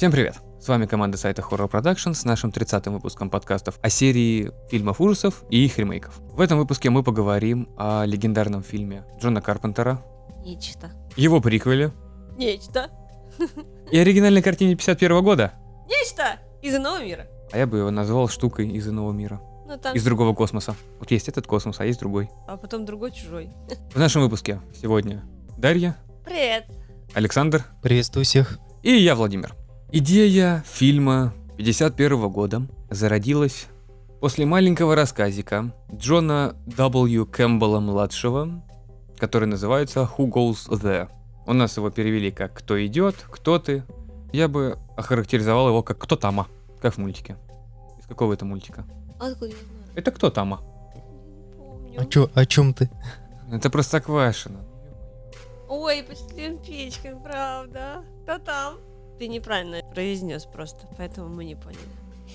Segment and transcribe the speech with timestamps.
[0.00, 0.36] Всем привет!
[0.58, 5.44] С вами команда сайта Horror Production с нашим 30-м выпуском подкастов о серии фильмов ужасов
[5.50, 6.18] и их ремейков.
[6.20, 10.02] В этом выпуске мы поговорим о легендарном фильме Джона Карпентера,
[10.42, 10.90] Нечто.
[11.16, 11.92] его приквеле
[12.38, 12.88] Нечто.
[13.92, 15.52] и оригинальной картине 51 года.
[15.86, 17.26] Нечто из иного мира.
[17.52, 20.76] А я бы его назвал штукой из иного мира, Ну там, из другого космоса.
[20.98, 22.30] Вот есть этот космос, а есть другой.
[22.48, 23.50] а потом другой чужой.
[23.92, 25.22] В нашем выпуске сегодня
[25.58, 26.64] Дарья, Привет.
[27.12, 28.58] Александр Приветствую всех.
[28.82, 29.59] и я, Владимир.
[29.92, 33.66] Идея фильма 51 года зародилась
[34.20, 37.26] после маленького рассказика Джона W.
[37.26, 38.62] Кэмпбелла-младшего,
[39.18, 41.08] который называется «Who Goes There?».
[41.44, 43.82] У нас его перевели как «Кто идет?», «Кто ты?».
[44.32, 46.46] Я бы охарактеризовал его как «Кто тама?»,
[46.80, 47.36] как в мультике.
[47.98, 48.84] Из какого это мультика?
[49.18, 49.90] Откуда я знаю?
[49.96, 50.60] Это «Кто тама?».
[51.98, 52.88] А чё, о чем ты?
[53.50, 54.60] Это Простоквашино.
[55.68, 58.04] Ой, почти печка, правда.
[58.22, 58.74] Кто там?
[59.20, 61.82] Ты неправильно произнес просто, поэтому мы не поняли.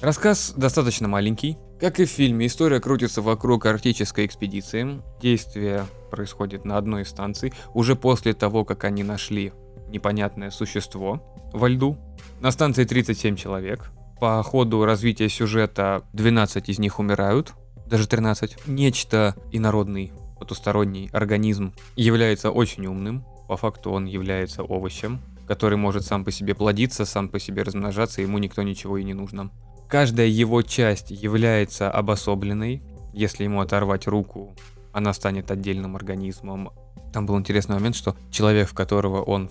[0.02, 1.58] Рассказ достаточно маленький.
[1.80, 5.02] Как и в фильме, история крутится вокруг арктической экспедиции.
[5.20, 9.52] Действие происходит на одной из станций, уже после того, как они нашли
[9.88, 11.98] непонятное существо во льду.
[12.40, 13.90] На станции 37 человек.
[14.20, 17.54] По ходу развития сюжета 12 из них умирают,
[17.88, 18.68] даже 13.
[18.68, 23.26] Нечто инородный, потусторонний организм является очень умным.
[23.48, 28.22] По факту он является овощем, который может сам по себе плодиться, сам по себе размножаться,
[28.22, 29.52] ему никто ничего и не нужно.
[29.88, 32.82] Каждая его часть является обособленной.
[33.14, 34.56] Если ему оторвать руку,
[34.92, 36.72] она станет отдельным организмом.
[37.14, 39.50] Там был интересный момент, что человек, в которого он,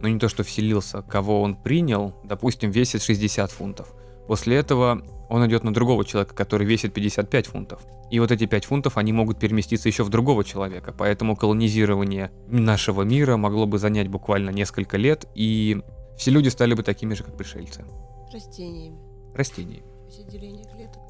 [0.00, 3.92] ну не то что вселился, кого он принял, допустим, весит 60 фунтов.
[4.26, 7.80] После этого он идет на другого человека, который весит 55 фунтов.
[8.10, 10.94] И вот эти 5 фунтов, они могут переместиться еще в другого человека.
[10.96, 15.82] Поэтому колонизирование нашего мира могло бы занять буквально несколько лет, и
[16.16, 17.84] все люди стали бы такими же, как пришельцы.
[18.32, 18.98] Растениями.
[19.34, 19.84] Растениями.
[20.30, 21.02] Деление клеток.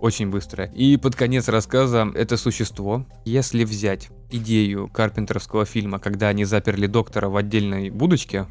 [0.00, 0.66] Очень быстро.
[0.66, 7.28] И под конец рассказа это существо, если взять идею карпентеровского фильма, когда они заперли доктора
[7.28, 8.46] в отдельной будочке,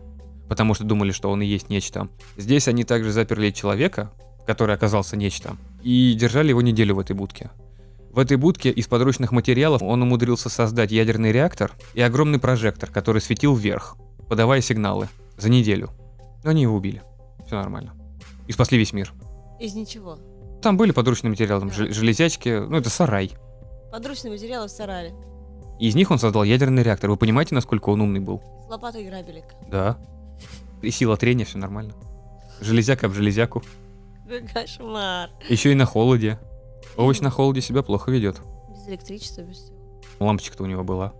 [0.47, 2.07] потому что думали, что он и есть нечто,
[2.37, 4.11] здесь они также заперли человека,
[4.45, 7.49] который оказался нечто, и держали его неделю в этой будке.
[8.11, 13.21] В этой будке из подручных материалов он умудрился создать ядерный реактор и огромный прожектор, который
[13.21, 13.97] светил вверх,
[14.29, 15.89] подавая сигналы за неделю.
[16.43, 17.01] Но они его убили.
[17.45, 17.93] Все нормально.
[18.47, 19.11] И спасли весь мир.
[19.59, 20.17] Из ничего.
[20.61, 21.75] Там были подручные материалы, там Да.
[21.75, 23.31] жел- железячки, ну это сарай.
[23.91, 25.13] Подручные материалы в сарае.
[25.79, 27.09] Из них он создал ядерный реактор.
[27.09, 28.41] Вы понимаете, насколько он умный был?
[28.65, 29.43] С лопатой грабелек.
[29.69, 29.97] Да.
[30.85, 31.93] И сила трения, все нормально.
[32.61, 33.63] Железяка об железяку.
[34.53, 35.29] Кошмар.
[35.49, 36.39] Еще и на холоде.
[36.97, 38.39] Овощ на холоде себя плохо ведет.
[38.69, 39.75] Без электричества, без всего.
[40.19, 41.13] Лампочка-то у него была.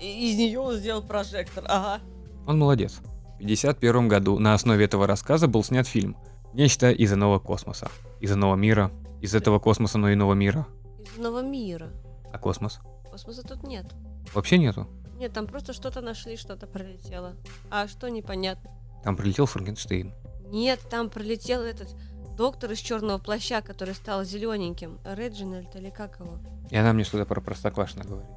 [0.00, 1.64] И- из нее он сделал прожектор.
[1.66, 2.00] Ага.
[2.46, 2.92] Он молодец.
[3.38, 6.16] В 1951 году на основе этого рассказа был снят фильм
[6.54, 7.88] «Нечто из иного космоса».
[8.20, 8.90] Из иного мира.
[9.20, 10.66] Из этого космоса, но иного мира.
[11.00, 11.90] Из иного мира.
[12.32, 12.80] А космос?
[13.10, 13.86] Космоса тут нет.
[14.34, 14.86] Вообще нету.
[15.16, 17.34] Нет, там просто что-то нашли, что-то пролетело.
[17.70, 18.70] А что непонятно.
[19.02, 20.12] Там прилетел Франкенштейн.
[20.50, 21.88] Нет, там пролетел этот
[22.36, 24.98] доктор из черного плаща, который стал зелененьким.
[25.04, 26.38] Реджинальд или как его?
[26.70, 28.30] И она мне что-то про Простоквашино говорит.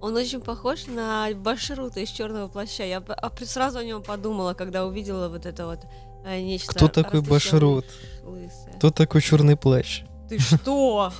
[0.00, 2.84] Он очень похож на Баширута из черного плаща.
[2.84, 5.80] Я а сразу о нем подумала, когда увидела вот это вот
[6.26, 6.74] э, нечто.
[6.74, 7.86] Кто такой Башрут?
[8.22, 8.74] лысое.
[8.76, 10.02] Кто такой черный плащ?
[10.28, 11.12] Ты что?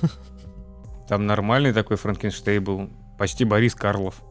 [1.07, 4.21] Там нормальный такой Франкенштейн был, почти Борис Карлов.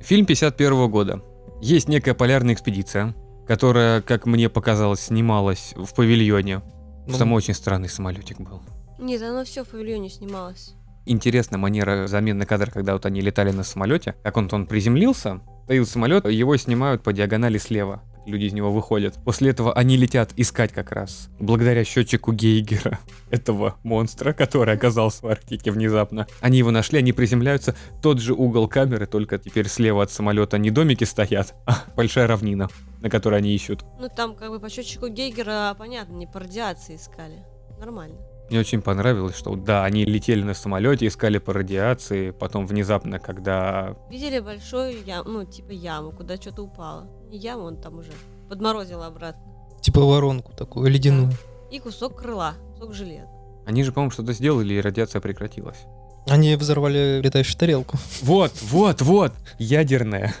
[0.00, 1.22] Фильм 51 года.
[1.60, 3.14] Есть некая полярная экспедиция,
[3.48, 6.60] которая, как мне показалось, снималась в павильоне.
[7.06, 8.60] Ну, Там очень странный самолетик был.
[8.98, 10.74] Нет, оно все в павильоне снималось.
[11.06, 14.14] Интересная манера замены кадра, когда вот они летали на самолете.
[14.22, 18.02] Как он, он приземлился, стоит самолет, его снимают по диагонали слева.
[18.28, 19.18] Люди из него выходят.
[19.24, 22.98] После этого они летят искать как раз, благодаря счетчику Гейгера,
[23.30, 26.26] этого монстра, который оказался в Арктике внезапно.
[26.40, 30.70] Они его нашли, они приземляются, тот же угол камеры, только теперь слева от самолета не
[30.70, 32.68] домики стоят, а большая равнина,
[33.00, 33.82] на которой они ищут.
[33.98, 37.46] Ну там как бы по счетчику Гейгера, понятно, не по радиации искали.
[37.80, 38.18] Нормально.
[38.50, 43.96] Мне очень понравилось, что да, они летели на самолете, искали по радиации, потом внезапно, когда
[44.10, 47.08] Видели большую яму, ну типа яму, куда что-то упало.
[47.30, 48.10] Не яму, он там уже
[48.48, 49.42] подморозило обратно.
[49.80, 51.32] Типа воронку такую, ледяную.
[51.70, 53.28] И кусок крыла, кусок железа.
[53.66, 55.78] Они же, по-моему, что-то сделали, и радиация прекратилась.
[56.26, 57.96] Они взорвали летающую тарелку.
[58.22, 60.34] Вот, вот, вот, ядерная.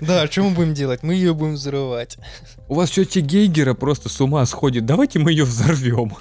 [0.00, 1.02] Да, а что мы будем делать?
[1.02, 2.16] Мы ее будем взрывать.
[2.68, 4.86] У вас счетчик Гейгера просто с ума сходит.
[4.86, 6.16] Давайте мы ее взорвем.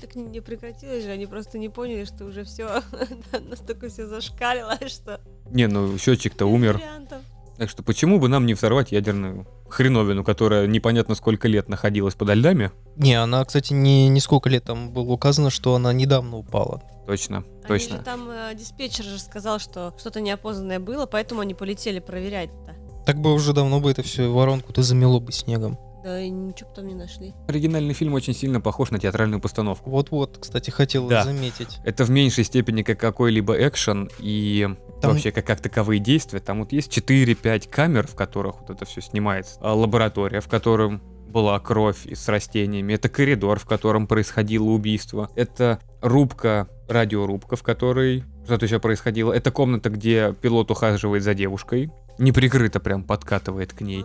[0.00, 2.82] Так не, не прекратилось же, они просто не поняли, что уже все
[3.50, 5.20] настолько все зашкалило, что
[5.50, 6.74] Не, ну счетчик-то умер.
[6.74, 7.18] вариантов.
[7.56, 12.34] Так что почему бы нам не взорвать ядерную хреновину, которая непонятно сколько лет находилась подо
[12.34, 12.72] льдами?
[12.96, 16.82] Не, она, кстати, не, не сколько лет там было указано, что она недавно упала.
[17.06, 17.98] Точно, Они точно.
[17.98, 22.74] же там э, диспетчер же сказал, что что-то неопознанное было, поэтому они полетели проверять-то.
[23.04, 25.78] Так бы уже давно бы это все воронку-то замело бы снегом.
[26.04, 27.32] Да и ничего потом не нашли.
[27.48, 29.88] Оригинальный фильм очень сильно похож на театральную постановку.
[29.88, 31.24] Вот-вот, кстати, хотел Да.
[31.24, 31.78] заметить.
[31.82, 34.68] Это в меньшей степени как какой-либо экшен и
[35.00, 36.40] Там- вообще как, как таковые действия.
[36.40, 39.58] Там вот есть 4-5 камер, в которых вот это все снимается.
[39.62, 42.92] А лаборатория, в котором была кровь и с растениями.
[42.92, 45.30] Это коридор, в котором происходило убийство.
[45.34, 49.32] Это рубка, радиорубка, в которой что-то еще происходило.
[49.32, 51.90] Это комната, где пилот ухаживает за девушкой.
[52.18, 54.04] Неприкрыто прям подкатывает к ней.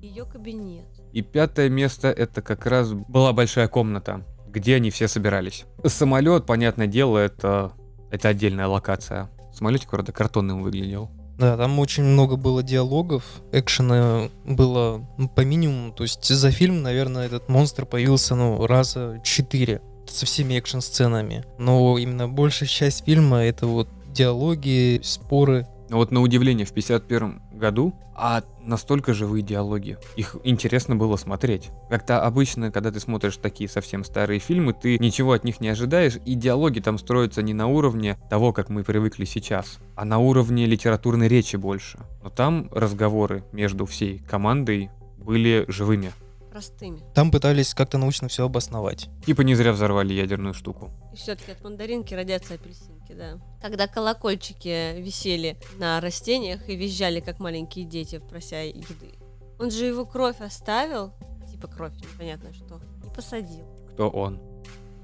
[0.00, 0.86] Ее кабинет.
[1.14, 5.64] И пятое место это как раз была большая комната, где они все собирались.
[5.86, 7.72] Самолет, понятное дело, это,
[8.10, 9.30] это отдельная локация.
[9.52, 11.08] Самолетик вроде картонным выглядел.
[11.38, 13.22] Да, там очень много было диалогов,
[13.52, 15.06] экшена было
[15.36, 15.92] по минимуму.
[15.92, 21.44] То есть за фильм, наверное, этот монстр появился, ну, раза четыре со всеми экшн-сценами.
[21.58, 25.68] Но именно большая часть фильма— это вот диалоги, споры.
[25.88, 29.98] Но вот на удивление в 51 году, а настолько живые диалоги.
[30.16, 31.70] Их интересно было смотреть.
[31.90, 36.18] Как-то обычно, когда ты смотришь такие совсем старые фильмы, ты ничего от них не ожидаешь,
[36.24, 40.66] и диалоги там строятся не на уровне того, как мы привыкли сейчас, а на уровне
[40.66, 41.98] литературной речи больше.
[42.22, 46.12] Но там разговоры между всей командой были живыми.
[46.54, 47.00] Простыми.
[47.14, 49.08] Там пытались как-то научно все обосновать.
[49.26, 50.92] Типа не зря взорвали ядерную штуку.
[51.12, 53.40] И все-таки от мандаринки родятся апельсинки, да.
[53.60, 59.18] Когда колокольчики висели на растениях и визжали, как маленькие дети, прося еды.
[59.58, 61.12] Он же его кровь оставил,
[61.50, 63.66] типа кровь, непонятно что, и посадил.
[63.92, 64.40] Кто он?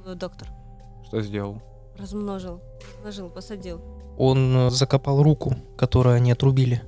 [0.07, 0.47] Э, Доктор
[1.05, 1.61] Что сделал?
[1.99, 2.61] размножил,
[3.05, 3.81] размножил, посадил.
[4.17, 6.81] Он э, закопал руку, которую они отрубили.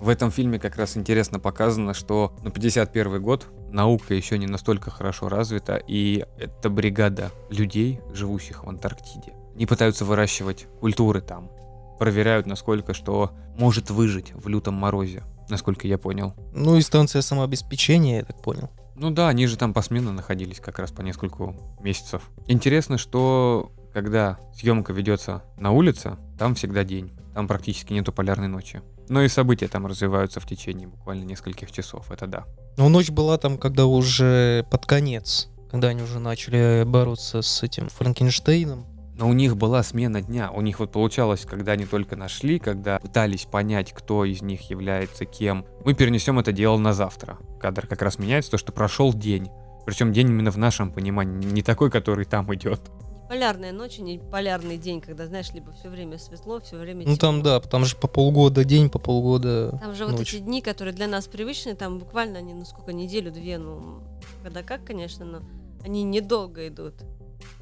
[0.00, 4.90] В этом фильме как раз интересно показано, что на 51 год наука еще не настолько
[4.90, 9.34] хорошо развита, и это бригада людей, живущих в Антарктиде.
[9.56, 11.50] Они пытаются выращивать культуры там,
[11.98, 16.32] проверяют, насколько что может выжить в лютом морозе, насколько я понял.
[16.54, 18.70] Ну и станция самообеспечения, я так понял.
[18.94, 22.22] Ну да, они же там посменно находились как раз по нескольку месяцев.
[22.46, 27.12] Интересно, что когда съемка ведется на улице, там всегда день.
[27.34, 28.80] Там практически нету полярной ночи.
[29.08, 32.44] Но и события там развиваются в течение буквально нескольких часов, это да.
[32.76, 37.88] Но ночь была там, когда уже под конец, когда они уже начали бороться с этим
[37.88, 38.86] Франкенштейном.
[39.14, 40.52] Но у них была смена дня.
[40.52, 45.24] У них вот получалось, когда они только нашли, когда пытались понять, кто из них является
[45.24, 47.36] кем, мы перенесем это дело на завтра.
[47.60, 49.48] Кадр как раз меняется, то что прошел день.
[49.84, 52.80] Причем день именно в нашем понимании, не такой, который там идет.
[53.28, 57.16] Полярная ночь, и не полярный день, когда, знаешь, либо все время светло, все время Ну
[57.16, 60.34] там, да, там же по полгода день, по полгода Там же вот ночь.
[60.34, 64.02] эти дни, которые для нас привычны, там буквально они, ну сколько, неделю-две, ну,
[64.42, 65.42] когда как, конечно, но
[65.84, 66.94] они недолго идут.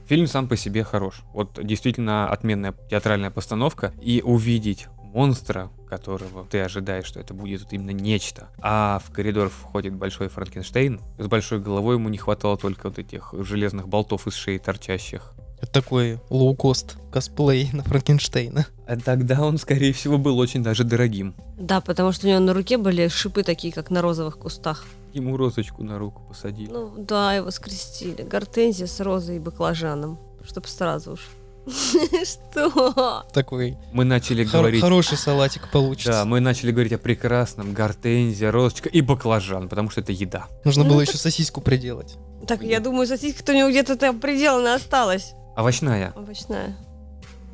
[0.06, 1.22] Фильм сам по себе хорош.
[1.34, 3.92] Вот действительно отменная театральная постановка.
[4.00, 8.48] И увидеть монстра, которого ты ожидаешь, что это будет вот именно нечто.
[8.58, 11.00] А в коридор входит большой Франкенштейн.
[11.18, 15.34] С большой головой ему не хватало только вот этих железных болтов из шеи торчащих.
[15.60, 18.66] Это такой лоукост косплей на Франкенштейна.
[18.86, 21.34] А тогда он, скорее всего, был очень даже дорогим.
[21.58, 24.84] Да, потому что у него на руке были шипы такие, как на розовых кустах.
[25.14, 26.70] Ему розочку на руку посадили.
[26.70, 28.22] Ну да, его скрестили.
[28.22, 30.18] Гортензия с розой и баклажаном.
[30.46, 31.20] Чтоб сразу уж.
[32.24, 33.24] Что?
[33.32, 34.80] Такой Мы начали хор- говорить...
[34.80, 36.12] хороший салатик получится.
[36.12, 40.46] Да, мы начали говорить о прекрасном гортензия, розочка и баклажан, потому что это еда.
[40.64, 42.16] Нужно Ну, было так- еще сосиску приделать.
[42.46, 45.32] Так, я думаю, сосиска-то у него где-то там приделана осталась.
[45.56, 46.12] Овощная.
[46.14, 46.76] Овощная.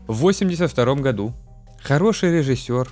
[0.09, 1.33] В 82 году
[1.81, 2.91] хороший режиссер,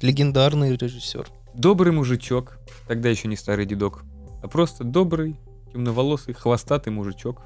[0.00, 1.26] Легендарный режиссер.
[1.54, 4.04] добрый мужичок, тогда еще не старый дедок,
[4.40, 5.36] а просто добрый,
[5.72, 7.42] темноволосый, хвостатый мужичок,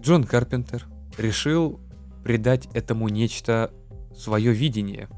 [0.00, 0.86] Джон Карпентер
[1.18, 1.80] решил
[2.24, 3.70] придать этому нечто
[4.16, 5.08] свое видение.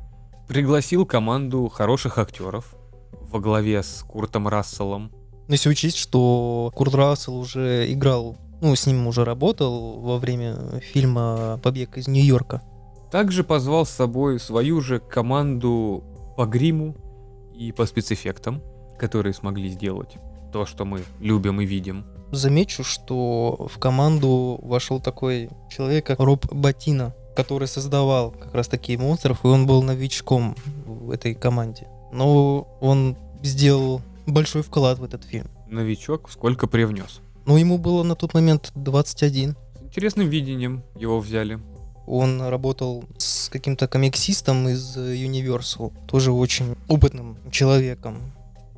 [0.48, 2.74] Пригласил команду хороших актеров
[3.22, 5.10] во главе с Куртом Расселом.
[5.46, 10.80] Но если учесть, что Курт Рассел уже играл, ну, с ним уже работал во время
[10.80, 12.62] фильма «Побег из Нью-Йорка».
[13.10, 16.04] Также позвал с собой свою же команду
[16.36, 16.94] по гриму
[17.54, 18.62] и по спецэффектам,
[18.98, 20.16] которые смогли сделать
[20.52, 22.04] то, что мы любим и видим.
[22.30, 28.98] Замечу, что в команду вошел такой человек, как Роб Батина, который создавал как раз такие
[28.98, 31.86] монстров, и он был новичком в этой команде.
[32.12, 35.48] Но он сделал большой вклад в этот фильм.
[35.66, 37.20] Новичок сколько привнес.
[37.48, 39.56] Но ему было на тот момент 21.
[39.56, 41.58] С интересным видением его взяли.
[42.06, 48.18] Он работал с каким-то комиксистом из Universal, тоже очень опытным человеком.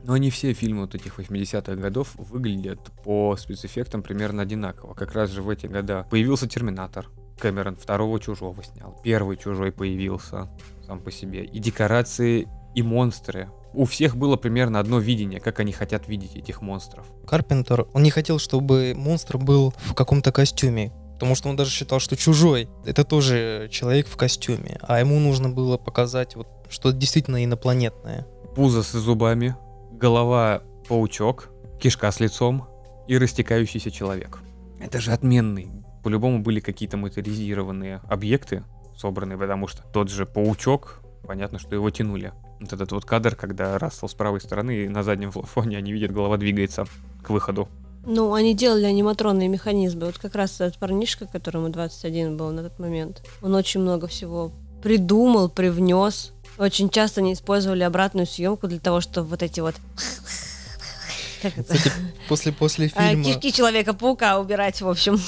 [0.05, 4.95] Но не все фильмы вот этих 80-х годов выглядят по спецэффектам примерно одинаково.
[4.95, 7.09] Как раз же в эти года появился Терминатор.
[7.41, 9.01] Кэмерон второго Чужого снял.
[9.03, 10.49] Первый Чужой появился
[10.87, 11.45] сам по себе.
[11.45, 12.47] И декорации,
[12.77, 13.51] и монстры.
[13.73, 17.07] У всех было примерно одно видение, как они хотят видеть этих монстров.
[17.27, 20.93] Карпентер, он не хотел, чтобы монстр был в каком-то костюме.
[21.15, 24.79] Потому что он даже считал, что чужой это тоже человек в костюме.
[24.81, 28.27] А ему нужно было показать, вот, что действительно инопланетное.
[28.57, 29.55] Пузо с зубами,
[29.93, 32.67] голова паучок, кишка с лицом
[33.07, 34.39] и растекающийся человек.
[34.81, 35.71] Это же отменный.
[36.03, 38.65] По-любому были какие-то моторизированные объекты
[38.97, 42.33] собранные, потому что тот же паучок, понятно, что его тянули.
[42.61, 46.13] Вот этот вот кадр, когда Рассел с правой стороны, и на заднем фоне они видят,
[46.13, 46.87] голова двигается
[47.23, 47.69] к выходу.
[48.07, 50.07] Ну, они делали аниматронные механизмы.
[50.07, 54.53] Вот как раз этот парнишка, которому 21 был на тот момент, он очень много всего
[54.83, 56.33] придумал, привнес.
[56.59, 59.75] Очень часто они использовали обратную съемку для того, чтобы вот эти вот...
[61.43, 61.75] Как это?
[61.75, 61.95] Кстати,
[62.29, 63.25] после, после А, фильма...
[63.25, 65.19] Кишки Человека-паука убирать, в общем.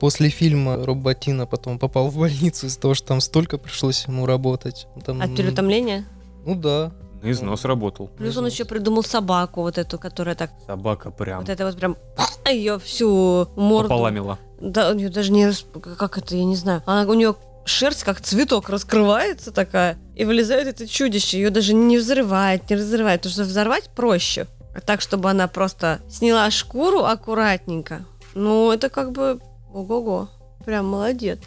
[0.00, 4.86] После фильма Роботина потом попал в больницу из-за того, что там столько пришлось ему работать.
[5.04, 6.06] Там, От переутомления.
[6.44, 6.92] Ну да.
[7.22, 8.08] На износ работал.
[8.08, 10.50] Плюс он еще придумал собаку вот эту, которая так...
[10.66, 11.96] Собака прям Вот это вот прям...
[12.46, 13.88] Ее всю морду...
[13.88, 14.38] пополамила.
[14.60, 15.50] Да, у нее даже не...
[15.96, 16.82] Как это, я не знаю.
[16.84, 17.34] Она, у нее
[17.64, 21.38] шерсть как цветок раскрывается такая, и вылезает это чудище.
[21.38, 23.22] Ее даже не взрывает, не разрывает.
[23.22, 24.46] Потому что взорвать проще.
[24.74, 28.04] А так, чтобы она просто сняла шкуру аккуратненько.
[28.34, 29.40] Ну, это как бы...
[29.72, 30.28] Ого-го.
[30.66, 31.40] Прям молодец.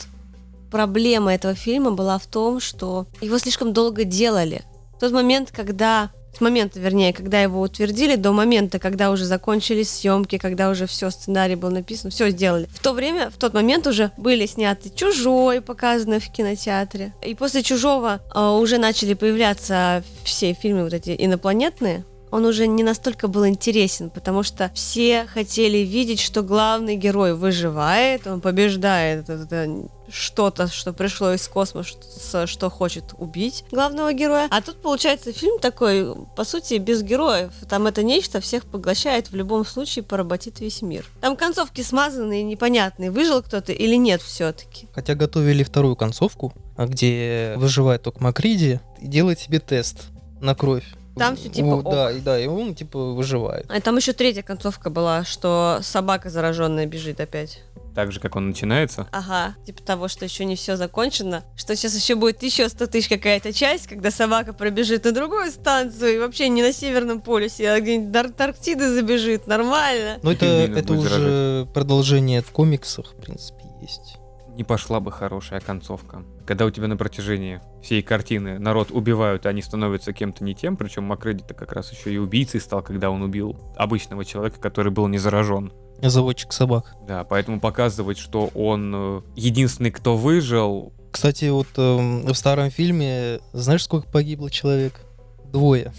[0.72, 4.64] Проблема этого фильма была в том, что его слишком долго делали.
[5.00, 10.38] Тот момент, когда с момента, вернее, когда его утвердили, до момента, когда уже закончились съемки,
[10.38, 12.70] когда уже все, сценарий был написан, все сделали.
[12.72, 17.14] В то время, в тот момент уже были сняты «Чужой», показаны в кинотеатре.
[17.24, 22.06] И после «Чужого» э, уже начали появляться все фильмы вот эти инопланетные.
[22.30, 28.28] Он уже не настолько был интересен, потому что все хотели видеть, что главный герой выживает,
[28.28, 34.48] он побеждает это что-то, что пришло из космоса, что хочет убить главного героя.
[34.50, 37.52] А тут получается фильм такой, по сути, без героев.
[37.70, 41.06] Там это нечто всех поглощает, в любом случае поработит весь мир.
[41.22, 44.88] Там концовки смазанные, непонятные, выжил кто-то или нет все-таки.
[44.94, 50.06] Хотя готовили вторую концовку, где выживает только Макриди и делает себе тест
[50.40, 50.86] на кровь.
[51.18, 51.92] Там всё типа О, ок.
[51.92, 53.66] Да, и да, и он типа выживает.
[53.70, 57.62] А там еще третья концовка была, что собака зараженная бежит опять.
[57.98, 59.08] Так же, как он начинается.
[59.12, 63.10] Ага, типа того, что еще не все закончено, что сейчас еще будет еще 100 тысяч
[63.10, 67.80] какая-то часть, когда собака пробежит на другую станцию и вообще не на Северном полюсе, а
[67.80, 70.20] где-нибудь до Антарктиды забежит, нормально.
[70.22, 74.17] Но это, Пингвинов это будет уже продолжение в комиксах, в принципе, есть.
[74.58, 76.24] Не пошла бы хорошая концовка.
[76.48, 80.78] Когда у тебя на протяжении всей картины народ убивают, и они становятся кем-то не тем,
[80.78, 85.08] причем Макреди-то как раз еще и убийцей стал, когда он убил обычного человека, который был
[85.10, 85.72] не заражен.
[86.02, 86.96] Заводчик собак.
[87.08, 93.40] Да, поэтому показывать, что он э, единственный, кто выжил, Кстати, вот эм, в старом фильме,
[93.54, 95.02] знаешь, сколько погибло человек?
[95.46, 95.94] Двое.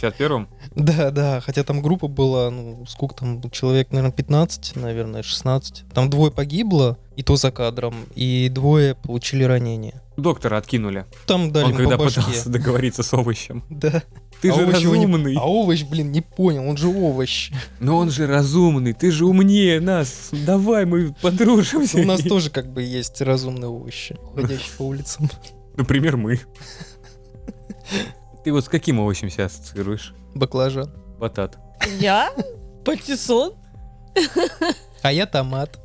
[0.00, 5.22] В 51-м, Да, да, хотя там группа была, ну, сколько там, человек, наверное, 15, наверное,
[5.22, 5.84] 16.
[5.92, 10.02] Там двое погибло, и то за кадром, и двое получили ранения.
[10.16, 11.04] доктора откинули.
[11.26, 12.20] Там дали он когда по башке.
[12.20, 13.62] пытался договориться с овощем.
[13.70, 14.02] Да.
[14.42, 15.36] Ты А же его не- разумный.
[15.36, 17.50] А овощ, блин, не понял, он же овощ.
[17.78, 20.30] Но он же разумный, ты же умнее нас.
[20.32, 21.98] Давай мы подружимся.
[21.98, 25.28] У нас тоже как бы есть разумные овощи, ходящие по улицам.
[25.76, 26.40] Например, мы.
[28.44, 30.14] Ты вот с каким овощем себя ассоциируешь?
[30.34, 30.90] Баклажан.
[31.18, 31.58] Батат.
[31.98, 32.32] Я?
[32.84, 33.54] Патиссон?
[35.02, 35.78] А я томат.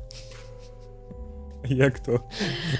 [1.64, 2.28] Я кто?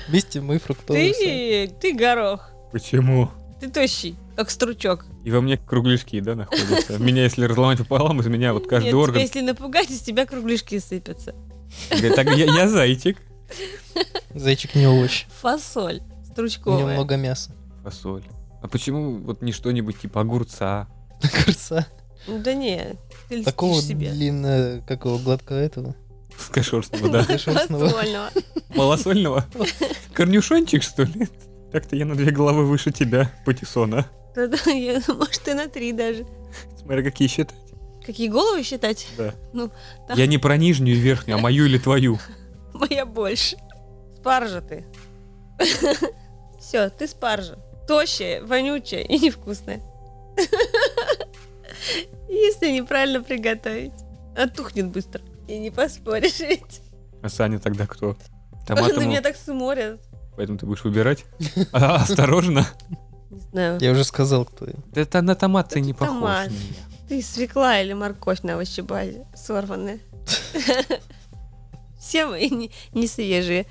[0.08, 1.22] Вместе мы фруктовый сад.
[1.22, 2.50] Ты, ты горох.
[2.72, 3.30] Почему?
[3.58, 5.06] Ты тощий, как стручок.
[5.24, 6.98] И во мне кругляшки, да, находятся?
[6.98, 9.14] Меня, если разломать пополам, из меня вот каждый Нет, орган...
[9.14, 11.34] тебя, если напугать, из тебя кругляшки сыпятся.
[11.88, 13.16] Так я, я зайчик.
[14.34, 15.24] Зайчик не овощ.
[15.40, 16.94] Фасоль У него стручковая.
[16.94, 17.52] много мяса.
[17.82, 18.24] Фасоль.
[18.66, 20.88] А почему вот не что-нибудь типа огурца?
[22.26, 22.96] Ну Да не,
[23.28, 24.10] ты Такого, себе.
[24.10, 25.94] блин, э, как его, гладка этого.
[26.50, 27.22] Кошерстного, да?
[27.22, 28.30] Фасольного.
[28.70, 29.46] Малосольного?
[30.12, 31.28] Корнюшончик, что ли?
[31.70, 34.10] Так-то я на две головы выше тебя, Патиссона.
[34.34, 36.26] Да-да, я- может и на три даже.
[36.80, 37.54] Смотри, какие считать.
[38.04, 39.06] Какие головы считать?
[39.16, 39.32] Да.
[39.52, 39.70] Ну,
[40.08, 40.14] да.
[40.14, 42.18] Я не про нижнюю и верхнюю, а мою или твою.
[42.74, 43.56] Моя больше.
[44.16, 44.84] Спаржа ты.
[46.58, 47.58] Все, ты спаржа.
[47.86, 49.80] Тощая, вонючая и невкусная.
[52.28, 53.92] Если неправильно приготовить.
[54.36, 55.22] Оттухнет быстро.
[55.48, 56.82] И не поспоришь ведь.
[57.22, 58.16] А Саня тогда кто?
[58.68, 59.08] На Томатом...
[59.08, 60.00] меня так смотрят.
[60.36, 61.24] Поэтому ты будешь выбирать.
[61.72, 62.66] А, Осторожно.
[63.30, 63.78] Не знаю.
[63.80, 64.74] Я уже сказал, кто я.
[64.92, 66.48] Да Это на томат ты не похож.
[67.08, 70.00] Ты свекла или морковь на овощебазе сорванные.
[72.00, 73.66] Все мы не свежие.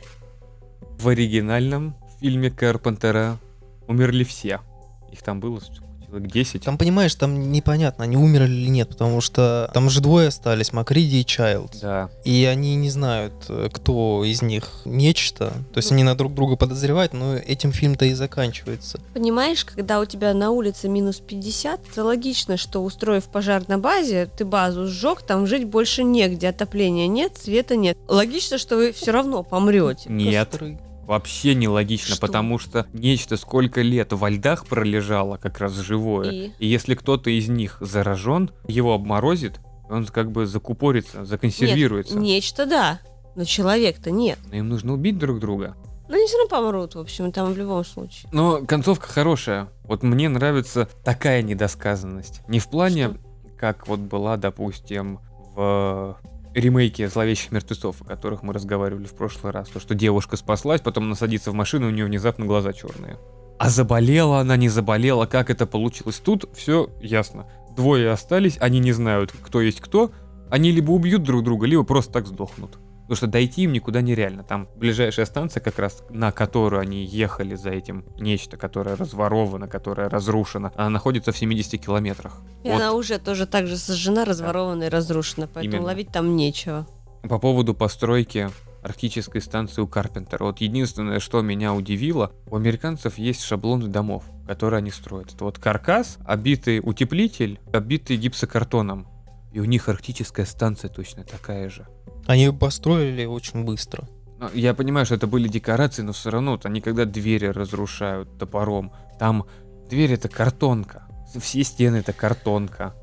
[1.00, 3.38] В оригинальном фильме Карпентера
[3.88, 4.62] умерли все.
[5.12, 5.60] Их там было
[6.06, 6.63] человек 10.
[6.63, 11.18] Там, понимаешь, там непонятно, они умерли или нет, потому что там же двое остались, Макриди
[11.18, 11.80] и Чайлдс.
[11.80, 12.10] Да.
[12.24, 15.54] И они не знают, э, кто из них нечто.
[15.74, 19.00] То есть они на друг друга подозревают, но этим фильм-то и заканчивается.
[19.13, 24.30] Понимаешь, когда у тебя на улице минус 50, это логично, что устроив пожар на базе,
[24.38, 27.98] ты базу сжег, там жить больше негде, отопления нет, света нет.
[28.08, 30.10] Логично, что вы все равно помрете.
[30.10, 30.50] Нет.
[30.50, 30.80] Костры.
[31.06, 32.22] Вообще нелогично, Что?
[32.28, 36.32] потому что нечто сколько лет во льдах пролежало, как раз живое.
[36.32, 39.60] И И если кто-то из них заражен, его обморозит,
[39.90, 42.18] он как бы закупорится, законсервируется.
[42.18, 43.00] нечто да,
[43.36, 44.40] но человек-то нет.
[44.50, 45.76] Но им нужно убить друг друга.
[46.08, 48.30] Но они все равно помрут, в общем, там в любом случае.
[48.32, 49.70] Но концовка хорошая.
[49.84, 52.42] Вот мне нравится такая недосказанность.
[52.48, 53.18] Не в плане, Что?
[53.60, 55.20] как вот была, допустим,
[55.56, 56.18] в
[56.56, 59.70] ремейке «Зловещих мертвецов», о которых мы разговаривали в прошлый раз.
[59.70, 63.18] То, что девушка спаслась, потом она садится в машину, у нее внезапно глаза черные.
[63.58, 66.22] А заболела она, не заболела, как это получилось?
[66.24, 67.48] Тут все ясно.
[67.76, 70.12] Двое остались, они не знают, кто есть кто.
[70.50, 72.78] Они либо убьют друг друга, либо просто так сдохнут.
[73.06, 74.44] Потому что дойти им никуда нереально.
[74.44, 80.10] Там ближайшая станция, как раз на которую они ехали за этим нечто, которое разворовано, которое
[80.10, 82.42] разрушено, она находится в 70 километрах.
[82.64, 85.86] И Вот она уже тоже так же сожжена, разворована и разрушена, поэтому Именно.
[85.86, 86.88] ловить там нечего.
[87.22, 88.50] По поводу постройки
[88.86, 90.46] арктической станции у Карпентера.
[90.46, 95.34] Вот единственное, что меня удивило, у американцев есть шаблоны домов, которые они строят.
[95.34, 99.08] Это вот каркас, обитый утеплитель, обитый гипсокартоном.
[99.56, 101.88] И у них арктическая станция точно такая же.
[102.28, 104.06] Они ее построили очень быстро.
[104.38, 108.38] Ну, Я понимаю, что это были декорации, но все равно вот они когда двери разрушают
[108.38, 109.46] топором, там
[109.90, 111.08] дверь это картонка,
[111.40, 112.96] все стены это картонка.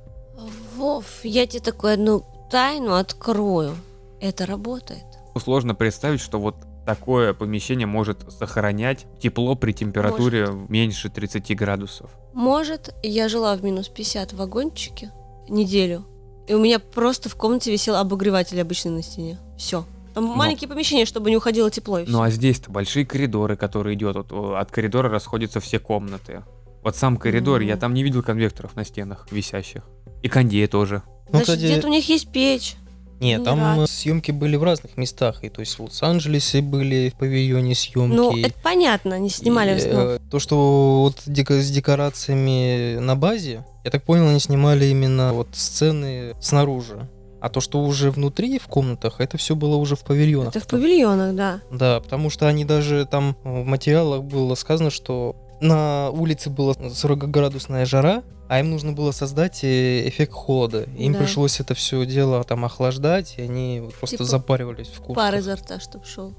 [0.76, 3.74] Вов, я тебе такую одну тайну открою.
[4.20, 5.06] Это работает.
[5.42, 12.10] Сложно представить, что вот такое помещение может сохранять тепло при температуре меньше 30 градусов.
[12.34, 15.12] Может, я жила в минус 50 в вагончике
[15.48, 16.04] неделю,
[16.48, 19.38] и у меня просто в комнате висел обогреватель обычный на стене.
[19.56, 19.84] Все.
[20.14, 21.98] Там Но- маленькие помещения, чтобы не уходило тепло.
[22.00, 26.42] и Ну а здесь-то большие коридоры, которые идет, вот, о, от коридора расходятся все комнаты.
[26.84, 27.68] Вот сам коридор, Мгм.
[27.68, 29.82] я там не видел конвекторов на стенах висящих.
[30.22, 31.02] И кондея тоже.
[31.26, 32.74] Ну, Значит, кстати, где-то у них есть печь.
[33.22, 33.78] Нет, Не там рад.
[33.78, 35.44] э, съемки были в разных местах.
[35.44, 38.14] И то есть в Лос-Анджелесе были в павильоне съемки.
[38.16, 40.06] Ну, это понятно, они снимали в И, основном.
[40.14, 45.48] э, То, что вот с декорациями на базе, я так понял, они снимали именно вот
[45.52, 47.08] сцены снаружи.
[47.40, 50.54] А то, что уже внутри, в комнатах, это все было уже в павильонах.
[50.54, 51.60] Это в павильонах, да.
[51.72, 57.84] Да, потому что они даже там в материалах было сказано, что на улице была 40-градусная
[57.86, 60.82] жара, а им нужно было создать э, эффект холода.
[60.98, 61.20] Им Да.
[61.20, 65.16] пришлось это все дело там охлаждать, и они вот просто Типа запаривались в куртках.
[65.16, 66.34] Пар изо рта, чтоб шел.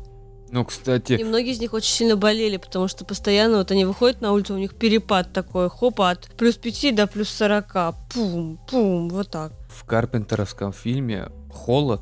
[0.52, 4.22] Ну, И кстати, многие из них очень сильно болели, потому что постоянно вот они выходят
[4.22, 7.96] на улицу, у них перепад такой, хопа, от плюс 5 до плюс 40.
[8.14, 9.54] Пум, пум, вот так.
[9.70, 12.02] в Карпентеровском фильме холод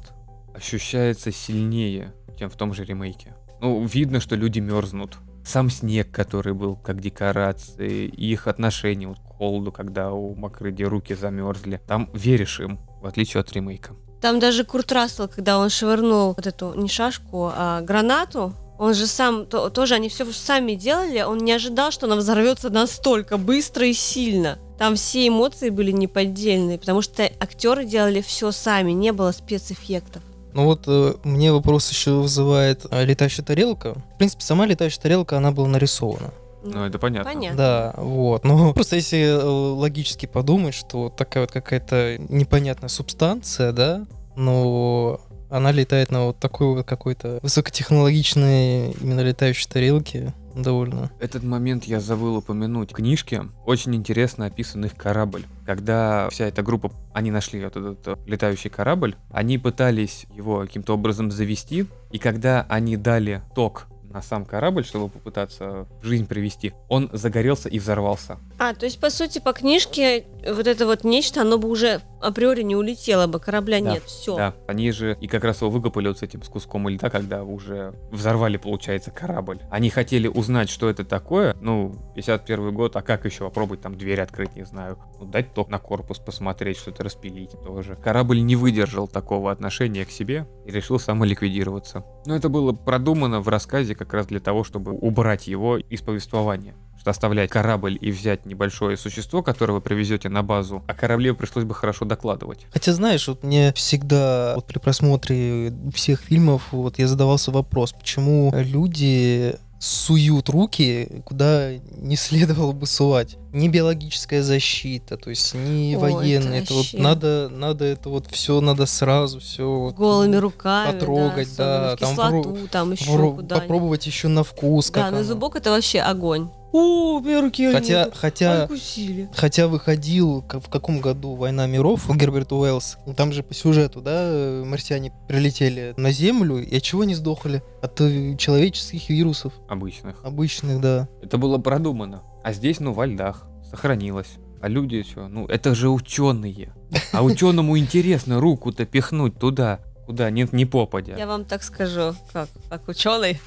[0.53, 3.33] ощущается сильнее, чем в том же ремейке.
[3.61, 5.17] Ну, видно, что люди мерзнут.
[5.43, 11.13] Сам снег, который был как декорации, их отношение вот к холоду, когда у Макрыди руки
[11.15, 11.81] замерзли.
[11.87, 13.95] Там веришь им, в отличие от ремейка.
[14.21, 19.07] Там даже Курт Рассел, когда он швырнул вот эту не шашку, а гранату, он же
[19.07, 23.87] сам, то- тоже они все сами делали, он не ожидал, что она взорвется настолько быстро
[23.87, 24.59] и сильно.
[24.77, 30.23] Там все эмоции были неподдельные, потому что актеры делали все сами, не было спецэффектов.
[30.53, 33.95] Ну вот э, мне вопрос еще вызывает э, летающая тарелка.
[34.15, 36.31] В принципе, сама летающая тарелка, она была нарисована.
[36.63, 37.31] Ну, это понятно.
[37.31, 37.57] Понятно.
[37.57, 38.43] Да, вот.
[38.43, 45.71] Но просто если э, логически подумать, что такая вот какая-то непонятная субстанция, да, но она
[45.71, 51.09] летает на вот такой вот какой-то высокотехнологичной именно летающей тарелке, довольно.
[51.19, 52.91] Этот момент я забыл упомянуть.
[52.91, 55.45] В книжке очень интересно описан их корабль.
[55.65, 60.93] Когда вся эта группа, они нашли вот этот э, летающий корабль, они пытались его каким-то
[60.93, 66.73] образом завести, и когда они дали ток на сам корабль, чтобы попытаться в жизнь привести,
[66.89, 68.37] он загорелся и взорвался.
[68.59, 72.61] А, то есть, по сути, по книжке вот это вот нечто, оно бы уже априори
[72.61, 74.35] не улетело бы, корабля Да, нет, все.
[74.35, 77.43] Да, они же и как раз его выкопали вот с этим с куском льда, когда
[77.43, 79.59] уже взорвали, получается, корабль.
[79.69, 81.55] Они хотели узнать, что это такое.
[81.61, 84.97] Ну, 51 год, а как еще попробовать там дверь открыть, не знаю.
[85.19, 87.95] Ну, дать ток на корпус, посмотреть, что-то распилить тоже.
[87.95, 92.03] Корабль не выдержал такого отношения к себе и решил самоликвидироваться.
[92.25, 96.75] Но это было продумано в рассказе как раз для того, чтобы убрать его из повествования
[97.01, 101.65] что оставлять корабль и взять небольшое существо, которое вы привезете на базу, о корабле пришлось
[101.65, 102.67] бы хорошо докладывать.
[102.71, 108.53] Хотя, знаешь, вот мне всегда вот при просмотре всех фильмов вот я задавался вопрос, почему
[108.55, 113.37] люди суют руки, куда не следовало бы сувать.
[113.51, 116.59] Не биологическая защита, то есть не Ой, военная.
[116.61, 121.81] это Это, вот надо, надо это вот все надо сразу, все Голыми руками, потрогать, да,
[121.81, 123.49] да, там кислоту, там еще куда-нибудь.
[123.49, 124.91] попробовать еще на вкус.
[124.91, 125.27] Да, как на оно.
[125.27, 126.51] зубок это вообще огонь.
[126.71, 128.17] О, у меня руки Хотя, нету.
[128.17, 129.29] хотя, Откусили.
[129.35, 132.97] хотя выходил в каком году «Война миров» у Герберта Уэллс.
[133.05, 137.13] Ну, Там же по сюжету, да, э, марсиане прилетели на Землю, и от чего не
[137.15, 137.61] сдохли?
[137.81, 139.53] От э, человеческих вирусов.
[139.67, 140.23] Обычных.
[140.23, 141.09] Обычных, да.
[141.21, 142.23] Это было продумано.
[142.43, 143.47] А здесь, ну, во льдах.
[143.69, 144.29] Сохранилось.
[144.61, 145.27] А люди что?
[145.27, 146.73] Ну, это же ученые.
[147.11, 151.17] А ученому интересно руку-то пихнуть туда, куда нет ни попадя.
[151.17, 153.39] Я вам так скажу, как, как ученый.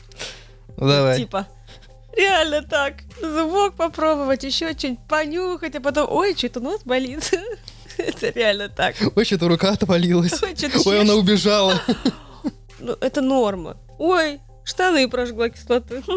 [0.76, 1.16] Ну, давай.
[1.18, 1.46] Типа,
[2.16, 2.94] реально так.
[3.20, 7.30] Зубок попробовать, еще что-нибудь понюхать, а потом, ой, что-то нос болит.
[7.96, 8.96] Это реально так.
[9.14, 10.42] Ой, что-то рука отвалилась.
[10.42, 11.80] Ой, что-то Ой, она убежала.
[12.80, 13.76] Ну, это норма.
[13.98, 16.02] Ой, штаны прожгла кислотой.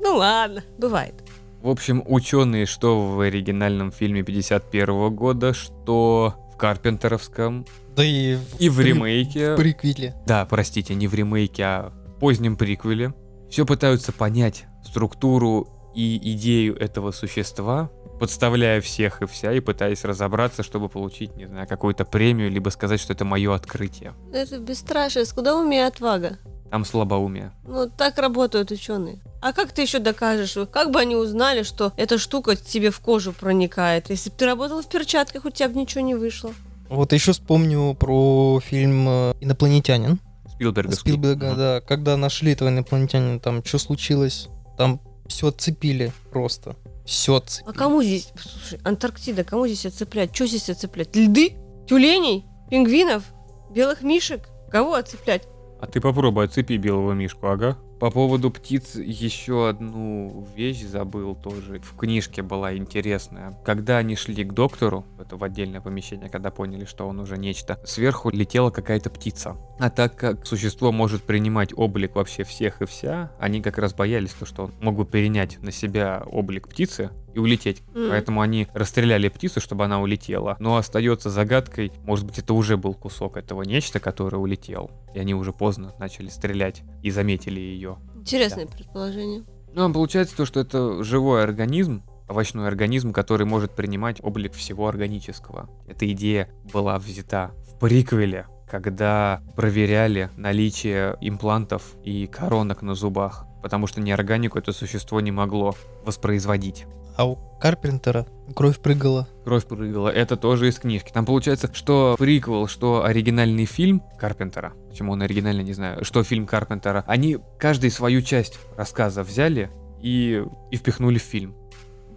[0.00, 1.14] Ну ладно, бывает.
[1.60, 8.60] В общем, ученые, что в оригинальном фильме 51 года, что в Карпентеровском, Да и в,
[8.60, 9.54] и в при- ремейке.
[9.54, 10.14] в приквеле.
[10.24, 13.12] Да, простите, не в ремейке, а в позднем приквеле.
[13.50, 20.62] Все пытаются понять структуру и идею этого существа, подставляя всех и вся, и пытаясь разобраться,
[20.62, 24.14] чтобы получить, не знаю, какую-то премию, либо сказать, что это мое открытие.
[24.32, 26.38] Это бесстрашие, скудоумие и отвага.
[26.70, 27.52] Там слабоумие.
[27.66, 29.22] Ну, так работают ученые.
[29.40, 30.56] А как ты еще докажешь?
[30.70, 34.10] Как бы они узнали, что эта штука тебе в кожу проникает?
[34.10, 36.52] Если бы ты работал в перчатках, у тебя бы ничего не вышло.
[36.90, 40.18] Вот еще вспомню про фильм э, «Инопланетянин».
[40.56, 41.56] Спилберга, Мгм.
[41.56, 41.80] да.
[41.80, 44.48] Когда нашли этого инопланетянина, там что случилось?
[44.78, 46.76] Там все отцепили просто.
[47.04, 47.74] Все А отцепили.
[47.76, 50.34] кому здесь, слушай, Антарктида, кому здесь отцеплять?
[50.34, 51.14] Что здесь отцеплять?
[51.16, 51.56] Льды?
[51.88, 52.44] Тюленей?
[52.70, 53.24] Пингвинов?
[53.70, 54.48] Белых мишек?
[54.70, 55.48] Кого отцеплять?
[55.80, 57.76] А ты попробуй отцепи белого мишку, ага.
[57.98, 61.80] По поводу птиц еще одну вещь забыл тоже.
[61.80, 63.58] В книжке была интересная.
[63.64, 67.80] Когда они шли к доктору, это в отдельное помещение, когда поняли, что он уже нечто,
[67.84, 69.56] сверху летела какая-то птица.
[69.80, 74.30] А так как существо может принимать облик вообще всех и вся, они как раз боялись
[74.30, 77.82] то, что он мог бы перенять на себя облик птицы и улететь.
[77.94, 78.10] М.
[78.10, 80.56] Поэтому они расстреляли птицу, чтобы она улетела.
[80.58, 84.90] Но остается загадкой, может быть, это уже был кусок этого нечто, которое улетел.
[85.14, 87.98] И они уже поздно начали стрелять и заметили ее.
[88.16, 89.44] Интересное предположение.
[89.72, 94.88] Ну, а получается то, что это живой организм, овощной организм, который может принимать облик всего
[94.88, 95.70] органического.
[95.86, 103.86] Эта идея была взята в приквеле, когда проверяли наличие имплантов и коронок на зубах, потому
[103.86, 105.74] что неорганику это существо не могло
[106.04, 106.86] воспроизводить.
[107.18, 109.26] А у Карпентера кровь прыгала.
[109.44, 110.08] Кровь прыгала.
[110.08, 111.10] Это тоже из книжки.
[111.12, 116.46] Там получается, что приквел, что оригинальный фильм Карпентера, почему он оригинальный, не знаю, что фильм
[116.46, 119.68] Карпентера, они каждый свою часть рассказа взяли
[120.00, 121.56] и, и впихнули в фильм.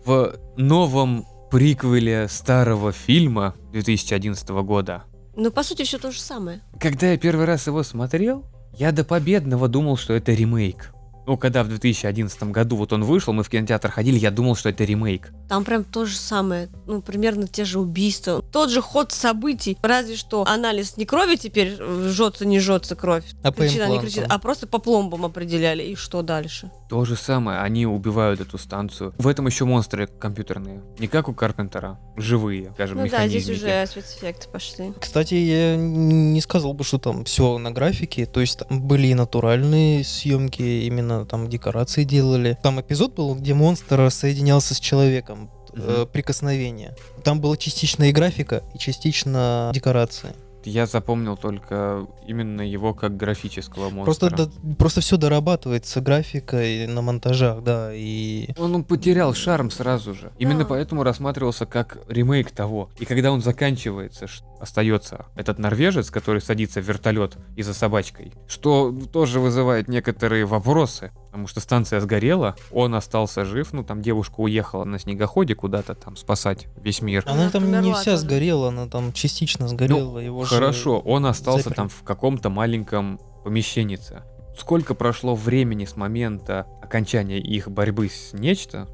[0.06, 5.04] В новом приквеле старого фильма 2011 года,
[5.36, 6.62] Ну, по сути, все то же самое.
[6.80, 8.46] когда я первый раз его смотрел,
[8.78, 10.94] я до победного думал, что это ремейк.
[11.28, 14.70] Ну, когда в 2011 году вот он вышел, мы в кинотеатр ходили, я думал, что
[14.70, 15.32] это ремейк.
[15.48, 16.70] Там прям то же самое.
[16.88, 18.42] Ну, примерно те же убийства.
[18.42, 19.78] Тот же ход событий.
[19.82, 23.24] Разве что анализ не крови теперь э, жжется, не жжется кровь.
[23.44, 25.84] А кричит, не кричит, а просто по пломбам определяли.
[25.84, 26.72] И что дальше?
[26.90, 29.14] То же самое, они убивают эту станцию.
[29.18, 30.82] В этом еще монстры компьютерные.
[31.00, 33.66] Не как у Карпентера, живые, скажем, Ну да, здесь механизмики.
[33.66, 34.94] уже спецэффекты пошли.
[35.00, 38.26] Кстати, я не сказал бы, что там все на графике.
[38.26, 42.58] То есть там были и натуральные съемки, именно там декорации делали.
[42.62, 45.50] Там эпизод был, где монстр соединялся с человеком.
[45.74, 46.08] Мгм.
[46.08, 46.96] прикосновение.
[47.24, 50.32] Там была частично и графика, и частично декорации.
[50.66, 54.46] Я запомнил только именно его как графического Просто, монстра.
[54.62, 60.32] до- просто все дорабатывается графикой на монтажах, да, и Он, он потерял шарм сразу же.
[60.38, 60.66] Именно Да.
[60.66, 62.90] поэтому рассматривался как ремейк того.
[63.00, 64.28] И когда он заканчивается,
[64.60, 71.12] остается этот норвежец, который садится в вертолет и за собачкой, что тоже вызывает некоторые вопросы.
[71.32, 76.18] Потому что станция сгорела, он остался жив, ну там девушка уехала на снегоходе куда-то там
[76.18, 77.24] спасать весь мир.
[77.26, 78.18] Она там не вся тоже.
[78.18, 80.20] сгорела, она там частично сгорела.
[80.20, 81.76] его же Ну, Хорошо, он остался заперли.
[81.78, 84.24] там в каком-то маленьком помещеннице.
[84.60, 88.90] Сколько прошло времени с момента окончания их борьбы с нечто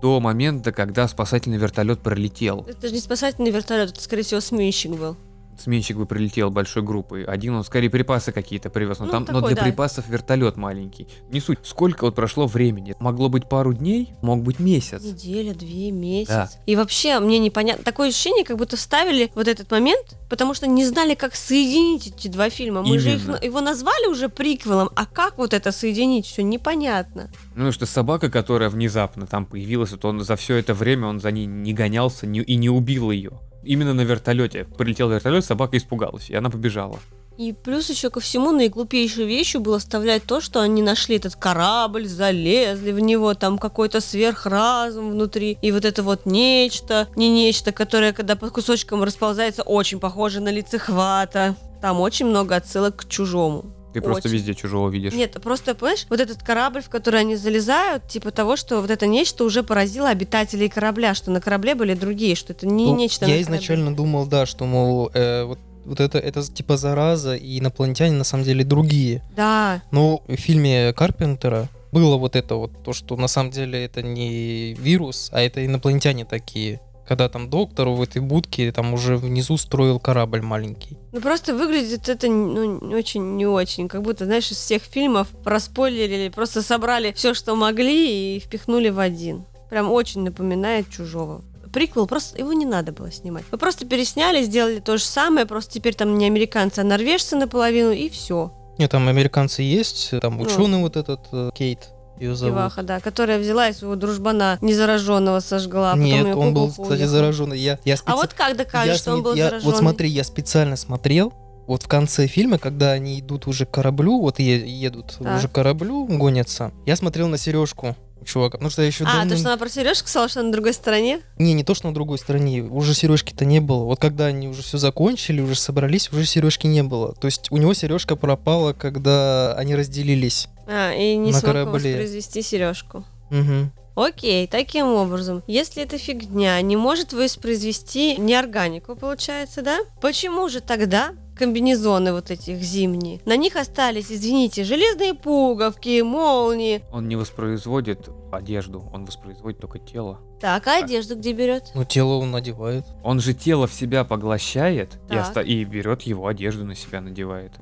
[0.00, 2.64] до момента, когда спасательный вертолет пролетел?
[2.66, 5.18] Это же не спасательный вертолет, это, скорее всего, сменщик был.
[5.58, 7.24] Сменщик бы прилетел большой группой.
[7.24, 8.98] Один он скорее припасы какие-то привез.
[8.98, 9.62] Но, Ну, там, но такой, для да.
[9.62, 11.06] припасов вертолет маленький.
[11.30, 11.58] Не суть.
[11.62, 12.94] Сколько вот прошло времени?
[13.00, 15.02] Могло быть пару дней, мог быть месяц.
[15.02, 16.28] Неделя, две, месяц.
[16.28, 16.50] Да.
[16.66, 17.84] И вообще, мне непонятно.
[17.84, 22.28] Такое ощущение, как будто вставили вот этот момент, потому что не знали, как соединить эти
[22.28, 22.82] два фильма.
[22.82, 23.38] Мы же их, Именно.
[23.42, 27.30] его назвали уже приквелом, а как вот это соединить, все непонятно.
[27.54, 31.30] Ну, что собака, которая внезапно там появилась, вот он за все это время он за
[31.30, 33.32] ней не гонялся не- и не убил ее.
[33.64, 34.66] Именно на вертолете.
[34.76, 36.98] Прилетел вертолет, собака испугалась, и она побежала.
[37.36, 42.06] И плюс еще ко всему наиглупейшей вещью было вставлять то, что они нашли этот корабль,
[42.06, 48.12] залезли в него, там какой-то сверхразум внутри, и вот это вот нечто, не нечто, которое,
[48.12, 51.56] когда по кусочкам расползается, очень похоже на лицехвата.
[51.82, 53.64] Там очень много отсылок к чужому.
[53.94, 54.38] Ты просто Очень.
[54.38, 55.12] везде чужого видишь.
[55.12, 59.06] Нет, просто, понимаешь, вот этот корабль, в который они залезают, типа того, что вот это
[59.06, 63.24] нечто уже поразило обитателей корабля, что на корабле были другие, что это не Ну, нечто
[63.26, 63.42] Я корабле.
[63.42, 68.24] изначально думал, да, что, мол, э, вот, вот это, это типа зараза, и инопланетяне на
[68.24, 69.22] самом деле другие.
[69.36, 74.02] Да, Но в фильме Карпентера было вот это вот, то, что на самом деле это
[74.02, 76.80] не вирус, а это инопланетяне такие.
[77.06, 80.96] Когда там доктор в этой будке там уже внизу строил корабль маленький.
[81.12, 83.88] Ну просто выглядит это ну, не очень не очень.
[83.88, 88.98] Как будто, знаешь, из всех фильмов проспойлерили, просто собрали все, что могли и впихнули в
[88.98, 89.44] один.
[89.70, 91.42] Прям очень напоминает чужого.
[91.72, 93.44] Приквел, просто его не надо было снимать.
[93.50, 97.90] Вы просто пересняли, сделали то же самое, просто теперь там не американцы, а норвежцы наполовину,
[97.90, 98.52] и все.
[98.78, 100.44] Нет, там американцы есть, там Ну.
[100.44, 102.54] ученый вот этот э, Кейт, ее зовут.
[102.54, 105.90] Иваха, да, которая взяла и своего дружбана незараженного сожгла.
[105.90, 107.58] а потом Нет, её он был, кстати, зараженный.
[107.58, 109.72] Я, я А специ- вот как докажешь, я что он был я- зараженный?
[109.72, 111.32] Вот смотри, я специально смотрел,
[111.66, 115.38] вот в конце фильма, когда они идут уже к кораблю, вот е- едут Так.
[115.38, 119.28] уже к кораблю, гонятся, я смотрел на сережку чувака, потому что я еще А, давным-
[119.28, 121.20] то, что она про сережку сказала, что она на другой стороне?
[121.38, 123.84] Не, не то, что на другой стороне, уже сережки-то не было.
[123.84, 127.14] Вот когда они уже все закончили, уже собрались, уже сережки не было.
[127.16, 130.48] То есть у него сережка пропала, когда они разделились.
[130.66, 131.72] А, и не На смог корабле.
[131.72, 133.04] воспроизвести сережку.
[133.30, 133.70] Мгм.
[133.96, 139.78] Окей, таким образом, если эта фигня не может воспроизвести неорганику, получается, да?
[140.00, 143.20] Почему же тогда комбинезоны вот этих зимние?
[143.24, 146.82] На них остались, извините, железные пуговки, молнии.
[146.92, 150.20] Он не воспроизводит одежду, он воспроизводит только тело.
[150.40, 151.70] Так, а одежду где берет?
[151.74, 152.84] Ну, тело он надевает.
[153.02, 155.28] Он же тело в себя поглощает и, Так.
[155.28, 157.52] оста- и берет его одежду на себя надевает.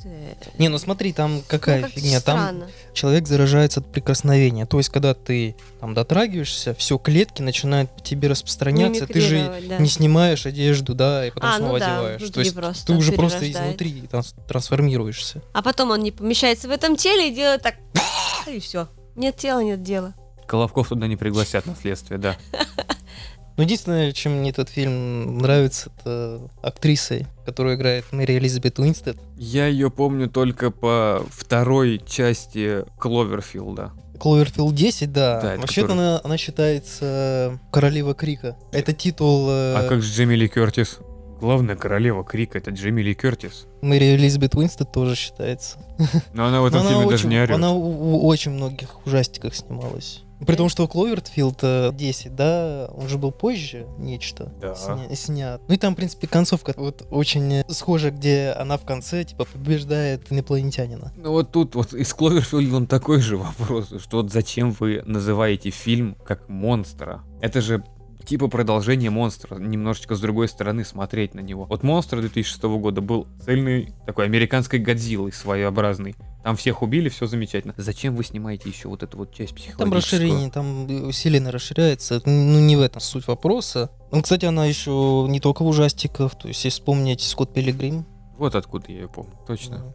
[0.58, 2.20] Не, ну смотри, там какая Ну, как-то фигня.
[2.20, 2.68] Там странно.
[2.92, 4.66] человек заражается от прикосновения.
[4.66, 9.06] То есть, когда ты там дотрагиваешься, все, клетки начинают по тебе распространяться.
[9.06, 9.78] Ты же Мимикрировать, да.
[9.78, 12.20] не снимаешь одежду, да, и потом А, ну снова да, одеваешь.
[12.20, 13.66] То внутри есть просто ты уже просто перерождает.
[13.80, 15.42] изнутри транс- трансформируешься.
[15.52, 17.76] А потом он не помещается в этом теле и делает так,
[18.48, 18.88] и все.
[19.14, 20.14] Нет тела, нет дела.
[20.46, 22.36] Колобков туда не пригласят на следствие, да.
[23.58, 29.18] Ну, единственное, чем мне этот фильм нравится, это актриса, которая играет Мэри Элизабет Уинстед.
[29.36, 33.92] Я ее помню только по второй части Кловерфилда.
[34.18, 35.40] Кловерфилд 10, да.
[35.42, 38.56] Да, Вообще-то который- она, она считается королева крика.
[38.72, 41.00] Это титул э, А как же Джейми Ли Кертис?
[41.38, 43.66] Главная королева крика это Джейми Ли Кертис.
[43.82, 45.76] Мэри Элизабет Уинстед тоже считается.
[46.32, 47.50] Но она в этом Но фильме даже очень, не орет.
[47.56, 50.22] Она у очень многих ужастиках снималась.
[50.46, 54.72] При том, что Кловерфилд э, 10, да, он же был позже нечто Да.
[54.74, 55.62] сня- снят.
[55.68, 59.44] Ну и там, в принципе, концовка вот очень э, схожа, где она в конце, типа,
[59.44, 61.12] побеждает инопланетянина.
[61.16, 66.16] Ну вот тут вот из Кловерфилда такой же вопрос, что вот зачем вы называете фильм
[66.24, 67.22] как монстра?
[67.40, 67.84] Это же
[68.24, 71.64] типа продолжение монстра, немножечко с другой стороны смотреть на него.
[71.64, 76.14] Вот монстр 2006 года был цельный такой американской Годзиллой своеобразный.
[76.42, 77.74] Там всех убили, все замечательно.
[77.76, 79.90] Зачем вы снимаете еще вот эту вот часть психологическую?
[79.90, 82.16] Там расширение, там усиленно расширяется.
[82.16, 83.90] Это, Ну, не в этом суть вопроса.
[84.10, 86.36] Ну, кстати, она еще не только в ужастиках.
[86.36, 88.06] То есть, если вспомнить Скотт Пилигрим.
[88.36, 89.94] Вот откуда я ее помню, точно.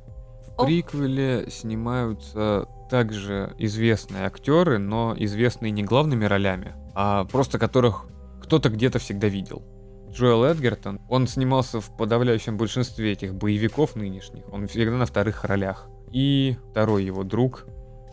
[0.57, 8.05] ну, В приквеле снимаются также известные актеры, но известные не главными ролями, а просто которых
[8.41, 9.63] кто-то где-то всегда видел.
[10.09, 15.89] Джоэл Эдгертон, он снимался в подавляющем большинстве этих боевиков нынешних, он всегда на вторых ролях.
[16.11, 17.65] И второй его друг.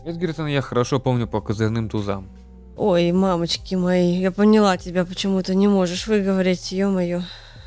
[0.05, 2.29] Эдгертона я хорошо помню по козырным тузам.
[2.77, 7.21] Ой, мамочки мои, я поняла тебя, почему ты не можешь выговорить, ё-моё.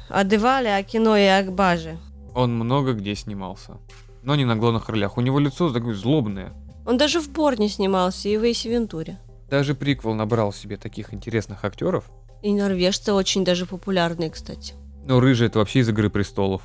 [0.09, 1.99] Адевали, Акино и Акбаже.
[2.35, 3.79] Он много где снимался,
[4.23, 5.17] но не на главных ролях.
[5.17, 6.53] У него лицо такое злобное.
[6.87, 9.19] Он даже в Борне снимался и в Эйсе Вентуре.
[9.51, 12.05] Даже приквел набрал себе таких интересных актеров.
[12.43, 14.75] И норвежцы очень даже популярные, кстати.
[15.05, 16.63] Но рыжий это вообще из Игры престолов.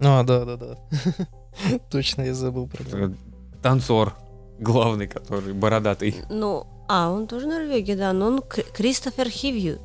[0.00, 0.78] А, да, да, да.
[1.90, 3.14] Точно я забыл про него.
[3.62, 4.14] Танцор
[4.58, 6.16] главный, который бородатый.
[6.30, 9.78] Ну, а, он тоже Норвегия, да, но он Кри- Кристофер Хивью.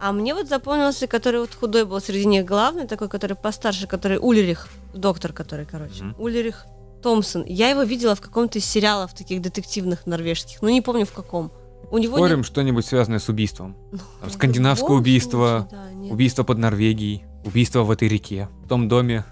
[0.00, 4.18] А мне вот запомнился, который вот худой был среди них главный, такой, который постарше, который
[4.18, 6.04] Ульрих, доктор который, короче.
[6.04, 6.14] Мгм.
[6.18, 6.66] Ульрих
[7.02, 7.44] Томпсон.
[7.46, 11.52] Я его видела в каком-то из сериалов таких детективных норвежских, но не помню в каком.
[11.90, 13.76] У него не- Спорим, что-нибудь связанное с убийством.
[13.92, 16.12] Ну, Там скандинавское убийство, случае, да, нет.
[16.12, 19.24] Убийство под Норвегией, убийство в этой реке, в том доме,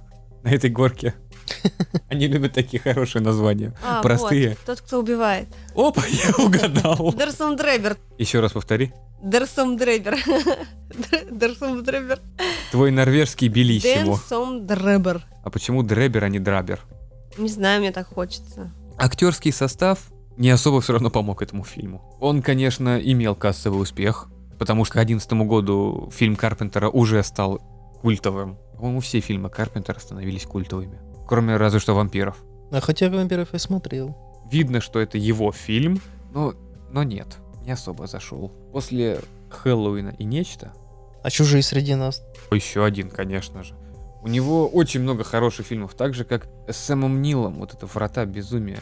[0.42, 1.14] на этой горке.
[2.08, 3.74] Они любят такие хорошие названия.
[3.84, 4.50] А, простые.
[4.50, 5.48] вот, тот, кто убивает.
[5.74, 7.12] Опа, я угадал.
[7.14, 7.96] Дерсом Дребер.
[8.18, 8.92] Еще раз повтори.
[9.22, 10.16] Дерсом Дребер.
[11.30, 12.20] Дерсом Дребер.
[12.70, 14.04] Твой норвежский белиссимо.
[14.04, 15.24] Дерсом Дребер.
[15.44, 16.80] А почему Дребер, а не Драбер?
[17.36, 18.72] Не знаю, мне так хочется.
[18.96, 19.98] Актерский состав
[20.36, 22.16] не особо все равно помог этому фильму.
[22.20, 27.60] Он, конечно, имел кассовый успех, потому что к 2011 году фильм Карпентера уже стал
[28.00, 28.56] культовым.
[28.76, 30.98] По-моему, все фильмы Карпентера становились культовыми.
[31.28, 32.42] Кроме разве что вампиров.
[32.72, 34.16] А хотя вампиров я смотрел.
[34.50, 36.00] Видно, что это его фильм,
[36.32, 36.54] но,
[36.90, 38.48] но нет, не особо зашел.
[38.72, 40.72] После Хэллоуина и нечто,
[41.22, 42.22] А чужие среди нас.
[42.50, 43.74] еще один, конечно же.
[44.22, 48.24] У него очень много хороших фильмов, так же как с Сэмом Нилом, вот это «Врата
[48.24, 48.80] безумия».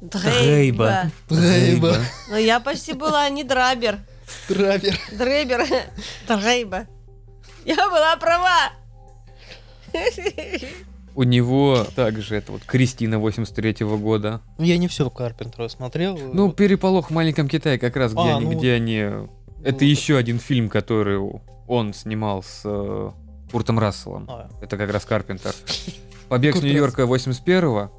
[0.00, 1.10] Дрейба.
[1.28, 1.96] Дрейба.
[2.28, 4.00] Но я почти была не Драбер.
[4.48, 4.98] Драбер.
[5.12, 5.64] Дрейбер.
[6.26, 6.86] Дрейба.
[7.64, 8.72] Я была права.
[11.14, 14.40] У него также это вот Кристина 83 года.
[14.58, 16.18] Я не все Карпентера смотрел.
[16.32, 18.96] Ну, «Переполох в маленьком Китае» как раз, где А, они, ну где они...
[19.62, 21.18] Это ну, еще один фильм, который
[21.68, 23.10] он снимал с э,
[23.52, 24.26] Куртом Расселом.
[24.28, 25.52] а, Это как раз Карпентер.
[26.30, 27.92] «Побег с Нью-Йорка» 81-го,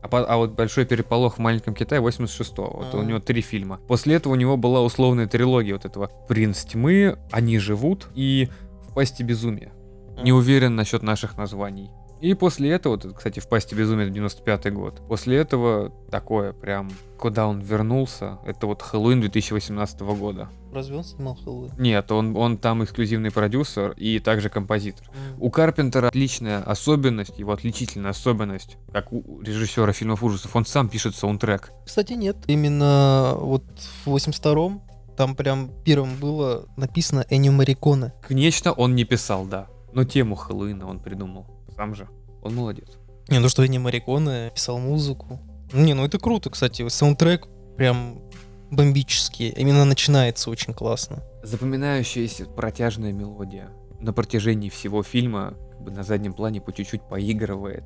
[0.00, 2.70] а, по- а вот «Большой переполох в маленьком Китае» 86-го.
[2.84, 3.04] Вот у А.
[3.04, 3.80] него три фильма.
[3.88, 8.48] После этого у него была условная трилогия вот этого «Принц тьмы», «Они живут» и
[8.88, 9.72] «В пасти безумия».
[10.22, 11.90] Не уверен насчет наших названий.
[12.20, 15.00] И после этого, вот, кстати, в пасти безумия 95 год.
[15.08, 20.50] После этого такое прям, куда он вернулся, это вот Хэллоуин 2018 года.
[20.70, 21.72] Разве он снимал Хэллоуин?
[21.78, 25.06] Нет, он, он там эксклюзивный продюсер и также композитор.
[25.08, 25.42] М.
[25.42, 31.16] У Карпентера отличная особенность, его отличительная особенность, как у режиссера фильмов ужасов, он сам пишет
[31.16, 31.72] саундтрек.
[31.86, 32.36] Кстати, нет.
[32.46, 33.64] Именно вот
[34.04, 34.82] в 82-м
[35.16, 38.12] там прям первым было написано Эннио Мариконе.
[38.28, 42.08] Нечто он не писал, да, но тему Хэллоуина он придумал сам же.
[42.42, 42.98] Он молодец.
[43.28, 45.40] Не, ну что Эннио Мариконе писал музыку.
[45.72, 46.86] Не, ну это круто, кстати.
[46.88, 48.22] Саундтрек прям
[48.70, 49.50] бомбический.
[49.50, 51.22] Именно начинается очень классно.
[51.42, 57.84] Запоминающаяся протяжная мелодия на протяжении всего фильма как бы на заднем плане по чуть-чуть поигрывает.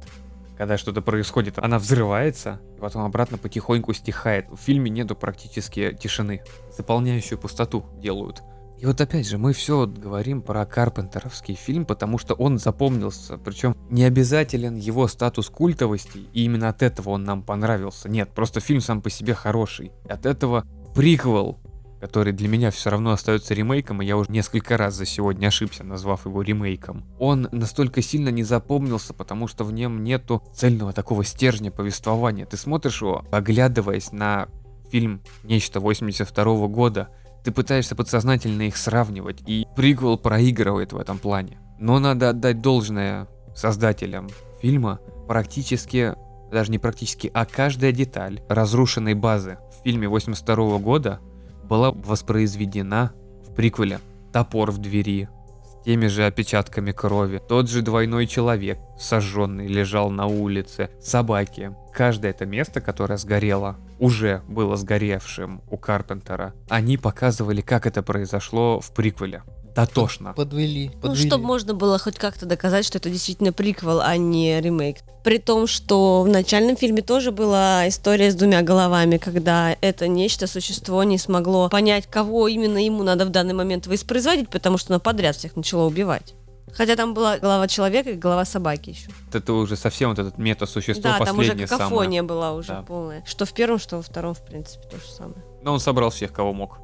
[0.57, 4.49] Когда что-то происходит, она взрывается, и потом обратно потихоньку стихает.
[4.51, 6.43] В фильме нету практически тишины.
[6.77, 8.43] Заполняющую пустоту делают.
[8.79, 13.39] И вот опять же, мы все говорим про Карпентеровский фильм, потому что он запомнился.
[13.39, 18.09] Причем не обязателен его статус культовости, и именно от этого он нам понравился.
[18.09, 19.93] Нет, просто фильм сам по себе хороший.
[20.09, 21.59] От этого приквел
[22.05, 25.85] который для меня все равно остается ремейком, и я уже несколько раз за сегодня ошибся,
[25.85, 27.03] назвав его ремейком.
[27.19, 32.45] Он настолько сильно не запомнился, потому что в нем нету цельного такого стержня повествования.
[32.45, 34.49] Ты смотришь его, оглядываясь на
[34.91, 37.09] фильм «Нечто» 82 года,
[37.45, 41.59] ты пытаешься подсознательно их сравнивать, и приквел проигрывает в этом плане.
[41.79, 44.31] Но надо отдать должное создателям
[44.61, 46.15] фильма, практически,
[46.51, 51.21] даже не практически, а каждая деталь разрушенной базы в фильме 82 года
[51.65, 53.13] была воспроизведена
[53.47, 54.01] в приквеле.
[54.33, 55.29] Топор в двери,
[55.65, 57.41] с теми же отпечатками крови.
[57.47, 60.91] Тот же двойной человек, сожженный, лежал на улице.
[61.01, 61.73] Собаки.
[61.93, 66.55] Каждое это место, которое сгорело, уже было сгоревшим у Карпентера.
[66.69, 69.43] Они показывали, как это произошло в приквеле.
[69.75, 70.35] Дотошно.
[70.35, 70.91] Подвели.
[70.95, 71.27] Ну, подвели.
[71.27, 74.99] чтобы можно было хоть как-то доказать, что это действительно приквел, а не ремейк.
[75.25, 80.47] При том, что в начальном фильме тоже была история с двумя головами, когда это нечто,
[80.47, 85.01] существо не смогло понять, кого именно ему надо в данный момент воспроизводить, потому что оно
[85.01, 86.35] подряд всех начало убивать.
[86.77, 89.11] Хотя там была голова человека и голова собаки еще.
[89.33, 91.89] Это уже совсем вот этот мета-существо да, там уже последнее самое.
[91.89, 92.83] какофония была уже Да.
[92.83, 93.23] полная.
[93.27, 95.43] Что в первом, что во втором, в принципе, то же самое.
[95.63, 96.79] Но он собрал всех, кого мог.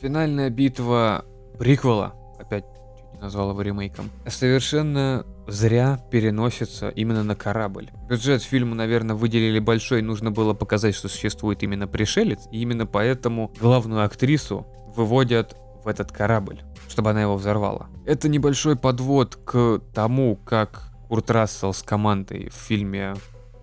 [0.00, 1.24] Финальная битва
[1.58, 2.64] приквела, опять
[2.96, 7.90] чуть не назвал его ремейком, совершенно зря переносится именно на корабль.
[8.08, 13.52] Бюджет фильма, наверное, выделили большой, нужно было показать, что существует именно пришелец, и именно поэтому
[13.60, 15.56] главную актрису выводят
[15.88, 17.88] в этот корабль, чтобы она его взорвала.
[18.04, 23.14] Это небольшой подвод к тому, как Курт Рассел с командой в фильме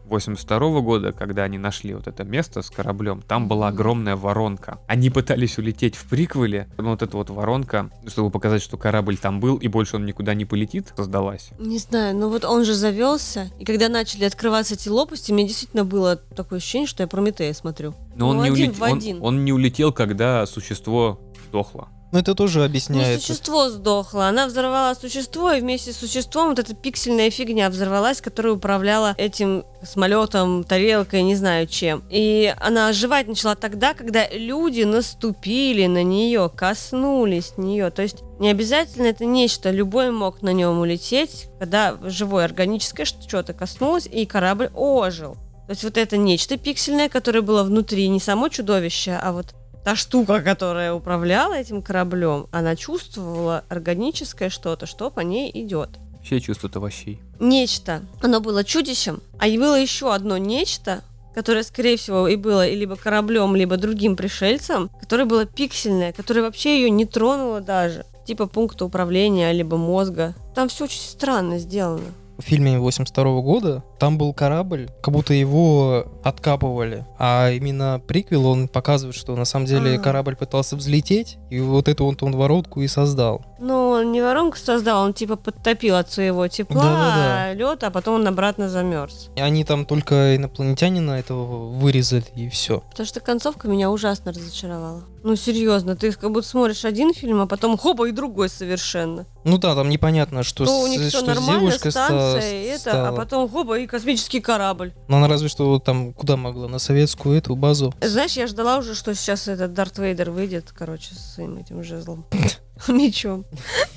[0.06, 4.80] 82 года, когда они нашли вот это место с кораблем, там была огромная воронка.
[4.88, 9.40] Они пытались улететь в приквеле, но вот эта вот воронка, чтобы показать, что корабль там
[9.40, 11.50] был и больше он никуда не полетит, создалась.
[11.60, 15.86] Не знаю, но вот он же завелся, и когда начали открываться эти лопасти, мне действительно
[15.86, 17.94] было такое ощущение, что я Прометея смотрю.
[18.16, 18.82] Но он, Ну, не один улет-
[19.22, 21.20] он- он не улетел, когда существо
[21.50, 21.90] сдохло.
[22.12, 23.22] Ну, это тоже Ну, объясняет.
[23.22, 24.28] существо сдохло.
[24.28, 29.66] Она взорвала существо, и вместе с существом вот эта пиксельная фигня взорвалась, которая управляла этим
[29.84, 32.04] самолетом, тарелкой, не знаю чем.
[32.10, 37.90] И она оживать начала тогда, когда люди наступили на нее, коснулись нее.
[37.90, 43.54] То есть не обязательно это нечто, любой мог на нем улететь, когда живое органическое что-то
[43.54, 45.36] коснулось, и корабль ожил.
[45.68, 49.56] То есть вот это нечто пиксельное, которое было внутри, не само чудовище, а вот
[49.86, 56.00] та штука, которая управляла этим кораблем, она чувствовала органическое что-то, что по ней идет.
[56.24, 57.22] Все чувствуют овощей.
[57.40, 58.02] Нечто.
[58.20, 61.04] Оно было чудищем, а было еще одно нечто,
[61.36, 66.42] которое, скорее всего, и было и либо кораблем, либо другим пришельцем, которое было пиксельное, которое
[66.42, 68.08] вообще ее не тронуло даже.
[68.26, 70.34] Типа пункта управления, либо мозга.
[70.56, 72.12] Там все очень странно сделано.
[72.38, 77.06] В фильме 82 года там был корабль, как будто его откапывали.
[77.18, 80.00] А именно приквел, он показывает, что на самом деле А.
[80.00, 83.46] корабль пытался взлететь, и вот эту вот он воронку и создал.
[83.60, 87.54] Но он не воронку создал, он типа подтопил от своего тепла Да-да-да.
[87.54, 89.30] лед, а потом он обратно замерз.
[89.36, 92.82] И они там только инопланетянина этого вырезали, и все.
[92.92, 95.04] Потому что концовка меня ужасно разочаровала.
[95.26, 99.26] Ну, серьезно, ты как будто смотришь один фильм, а потом хопа и другой совершенно.
[99.44, 102.06] Ну да, там непонятно, что, То у с- них все что с нормально, девушкой ста-
[102.06, 103.08] станция, и это, стало.
[103.08, 104.94] а потом хопа и космический корабль.
[105.08, 106.68] Но она разве что там куда могла?
[106.68, 107.92] На советскую эту базу.
[108.02, 112.28] Знаешь, я ждала уже, что сейчас этот Дарт Вейдер выйдет, короче, с своим этим жезлом.
[112.88, 113.46] Мечом.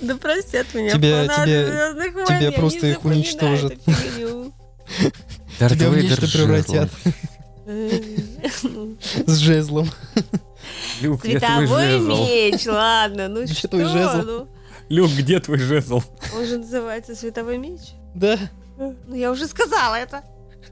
[0.01, 3.75] Да простят меня, Тебя- тебя- тебя просто их уничтожат.
[5.59, 6.89] Тебя в нечто с превратят
[9.27, 9.91] с жезлом.
[11.01, 13.69] Люк, Световой меч, ладно, ну Где что?
[13.69, 14.23] твой жезл?
[14.25, 14.49] ну?
[14.89, 16.03] Люк, где твой жезл?
[16.37, 17.81] Он же называется Световой меч.
[18.15, 18.39] Да.
[18.77, 20.23] Ну, я уже сказала это.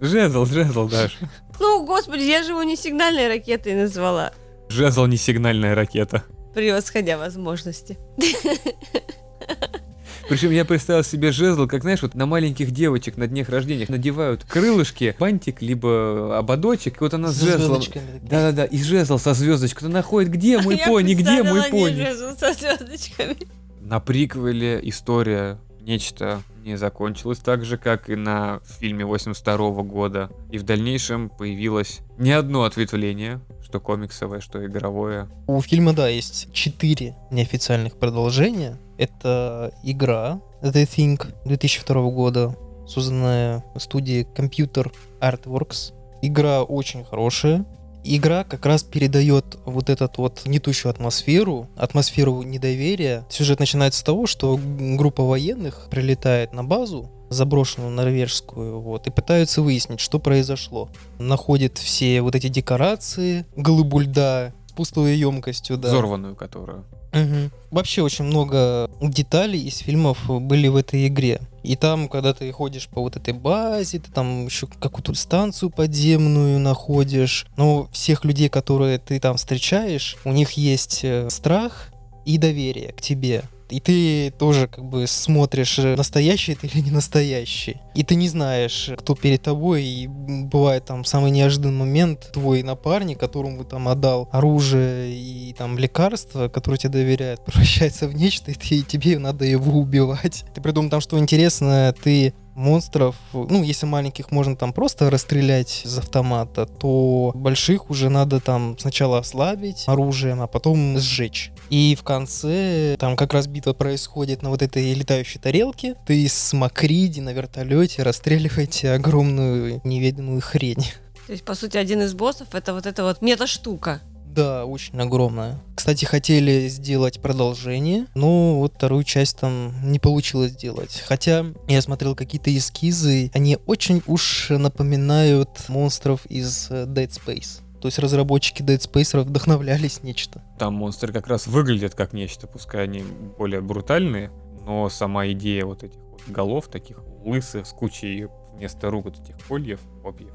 [0.01, 1.19] Жезл, жезл, Даш.
[1.61, 4.33] Ну, господи, я же его не сигнальной ракетой назвала,
[4.69, 6.25] Жезл не сигнальная ракета.
[6.55, 7.99] превосходя возможности.
[10.29, 14.45] Причем я представил себе жезл, как, знаешь, вот на маленьких девочек на днях рождения надевают
[14.45, 17.83] крылышки, бантик, либо ободочек, и вот она с С жезлом.
[18.23, 19.79] Да-да-да, и жезл со звездочкой.
[19.79, 21.95] Кто находит, где мой Я пони, где мой пони?
[21.95, 23.37] жезл со звездочками.
[23.81, 30.31] На приквеле история нечто не закончилась так же, как и на фильме 82 года.
[30.51, 35.29] И в дальнейшем появилось не одно ответвление, что комиксовое, что игровое.
[35.47, 38.79] У фильма, да, есть четыре неофициальных продолжения.
[38.99, 42.57] Это игра The Thing 2002 года,
[42.87, 45.93] созданная студией Computer Artworks.
[46.23, 47.65] Игра очень хорошая.
[48.09, 53.27] Игра как раз передает вот этот вот гнетущую атмосферу, атмосферу недоверия.
[53.29, 59.63] Сюжет начинается с того, что группа военных прилетает на базу, заброшенную норвежскую, вот, и пытаются
[59.63, 60.89] выяснить, что произошло.
[61.19, 65.89] Находят все вот эти декорации, глыбу льда пустой емкостью, да.
[65.89, 66.85] Взорванную которую.
[67.13, 67.51] Мгм.
[67.71, 71.41] Вообще очень много деталей из фильмов были в этой игре.
[71.63, 76.61] И там, когда ты ходишь по вот этой базе, ты там еще какую-то станцию подземную
[76.61, 77.47] находишь.
[77.57, 81.89] Но всех людей, которые ты там встречаешь, у них есть э, страх
[82.25, 83.43] и доверие к тебе.
[83.71, 87.81] И ты тоже как бы смотришь, э, настоящий ты или не настоящий.
[87.95, 89.85] И ты не знаешь, кто перед тобой.
[89.85, 96.49] И бывает там самый неожиданный момент, твой напарник, которому там отдал оружие и там лекарства,
[96.49, 100.45] которые тебе доверяют, превращается в нечто, и ты, тебе надо его убивать.
[100.55, 105.99] Ты придумал там, что интересно, ты монстров, ну, если маленьких можно там просто расстрелять из
[105.99, 111.53] автомата, то больших уже надо там сначала ослабить оружием, а потом сжечь.
[111.71, 115.97] И в конце там как раз битва происходит на вот этой летающей тарелке.
[116.07, 120.85] Ты с Макриди на вертолете расстреливаете огромную неведомую хрень.
[121.27, 124.01] То есть, по сути, один из боссов это вот эта вот мета-штука.
[124.37, 125.59] Да, очень огромная.
[125.75, 131.03] Кстати, хотели сделать продолжение, но вот вторую часть там не получилось сделать.
[131.07, 137.63] Хотя я смотрел какие-то эскизы, они очень уж напоминают монстров из э, Dead Space.
[137.81, 140.43] То есть разработчики Dead Space вдохновлялись нечто.
[140.59, 143.05] Там монстры как раз выглядят как нечто, пускай они
[143.39, 144.31] более брутальные,
[144.67, 149.37] но сама идея вот этих вот голов таких лысых с кучей вместо рук вот этих
[149.47, 150.33] кольев, копьев,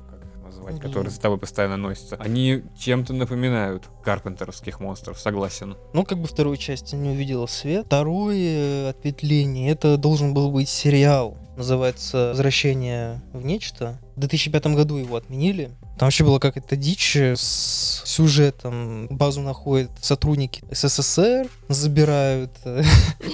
[0.52, 0.82] назвать, Мгм.
[0.84, 2.16] которые с тобой постоянно носятся.
[2.18, 5.76] Они чем-то напоминают карпентеровских монстров, согласен.
[5.94, 7.86] Ну, как бы второй части не увидела свет.
[7.86, 11.38] Второе ответвление, это должен был быть сериал.
[11.58, 14.00] Называется «Возвращение в нечто».
[14.16, 15.72] В 2005 году его отменили.
[16.02, 19.06] Там вообще была какая-то дичь с сюжетом.
[19.12, 22.82] Базу находят сотрудники СССР, забирают э,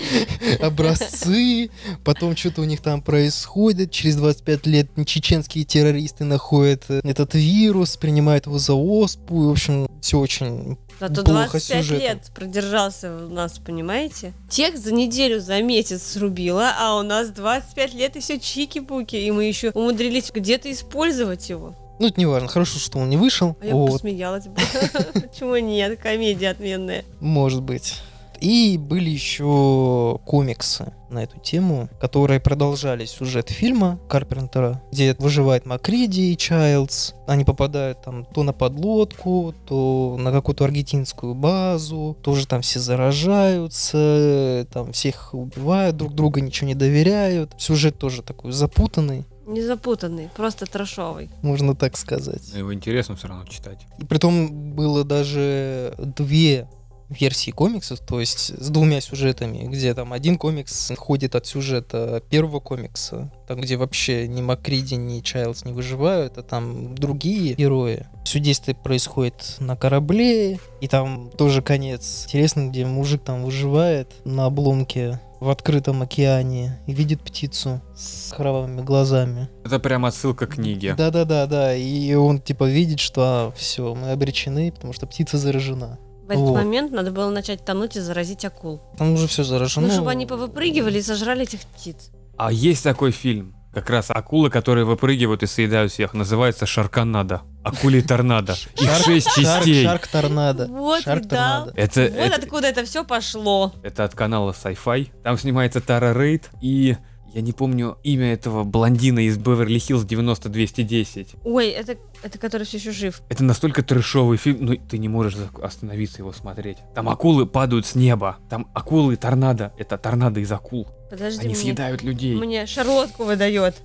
[0.60, 1.70] образцы,
[2.04, 3.92] потом что-то у них там происходит.
[3.92, 9.44] Через 25 лет чеченские террористы находят э, этот вирус, принимают его за оспу.
[9.44, 12.04] И, в общем, все очень Зато Плохо 25 сюжетом.
[12.04, 14.34] лет продержался у нас, понимаете?
[14.50, 19.32] Тех за неделю, за месяц срубила, а у нас 25 лет и все чики-пуки, и
[19.32, 21.74] мы еще умудрились где-то использовать его.
[22.00, 22.48] Ну, это не важно.
[22.48, 23.56] Хорошо, что он не вышел.
[23.62, 23.92] А я Вот.
[23.92, 24.56] посмеялась бы.
[25.14, 26.00] Почему нет?
[26.00, 27.04] Комедия отменная.
[27.20, 27.96] Может быть.
[28.40, 36.34] И были еще комиксы на эту тему, которые продолжали сюжет фильма Карпентера, где выживает Макриди
[36.34, 37.14] и Чайлдс.
[37.26, 44.68] Они попадают там то на подлодку, то на какую-то аргентинскую базу, тоже там все заражаются,
[44.72, 47.54] там всех убивают, друг друга ничего не доверяют.
[47.58, 51.30] Сюжет тоже такой запутанный, Не запутанный, просто трошовый.
[51.42, 52.50] можно так сказать.
[52.54, 53.86] Его интересно все равно читать.
[53.98, 56.68] И притом было даже две
[57.10, 62.60] версии комиксов, то есть с двумя сюжетами, где там один комикс ходит от сюжета первого
[62.60, 68.08] комикса, там где вообще ни Макриди, ни Чайлдс не выживают, а там другие герои.
[68.26, 74.46] Все действие происходит на корабле, и там тоже конец интересный, где мужик там выживает на
[74.46, 79.50] обломке в открытом океане и видит птицу с кровавыми глазами.
[79.64, 80.96] Это прям отсылка к книге.
[80.96, 81.76] Да, да, да, да.
[81.76, 86.00] И он типа видит, что все, мы обречены, потому что птица заражена.
[86.28, 86.56] В этот Вот.
[86.56, 88.82] момент надо было начать тонуть и заразить акул.
[88.98, 89.88] Там уже все заражено.
[89.88, 92.12] Ну, чтобы они повыпрыгивали и сожрали этих птиц.
[92.38, 97.44] А есть такой фильм, как раз акулы, которые выпрыгивают и съедают всех, называется Шарканада.
[97.64, 98.54] Акулий торнадо.
[98.76, 99.86] Их Шарк- шесть частей.
[99.86, 100.68] Шарк торнадо.
[100.68, 101.72] Вот, торнадо.
[101.76, 103.74] Это, Вот это, откуда это все пошло.
[103.84, 105.10] это от канала Sci-Fi.
[105.24, 106.98] Там снимается Тара Рейд и...
[107.34, 111.36] Я не помню имя этого блондина из Беверли-Хиллз 90210.
[111.44, 113.22] Ой, это, это который все еще жив.
[113.30, 116.78] Это настолько трешовый фильм, ну ты не можешь остановиться его смотреть.
[116.96, 118.38] Там акулы падают с неба.
[118.50, 119.74] Там акулы торнадо.
[119.78, 120.88] Это торнадо из акул.
[121.10, 122.36] Подожди, Они мне, съедают людей.
[122.36, 123.76] мне шарлотку выдает.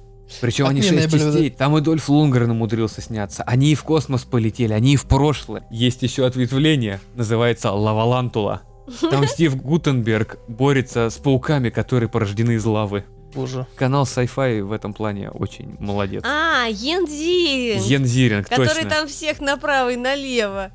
[0.41, 1.33] Причем они шесть блюдо.
[1.33, 1.51] частей.
[1.51, 3.43] Там и Дольф Лунгрен умудрился сняться.
[3.43, 5.67] Они и в космос полетели, они и в прошлое.
[5.71, 8.63] Есть еще ответвление, называется Лавалантула.
[9.11, 13.05] Там Стив Гутенберг борется с пауками, которые порождены из лавы.
[13.35, 13.67] Боже.
[13.77, 16.23] Канал Sci-Fi в этом плане очень молодец.
[16.27, 18.91] А, Янзин, Йен Зиринг, который точно.
[18.91, 20.71] там всех направо и налево.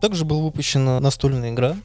[0.00, 1.76] Также была выпущена настольная игра.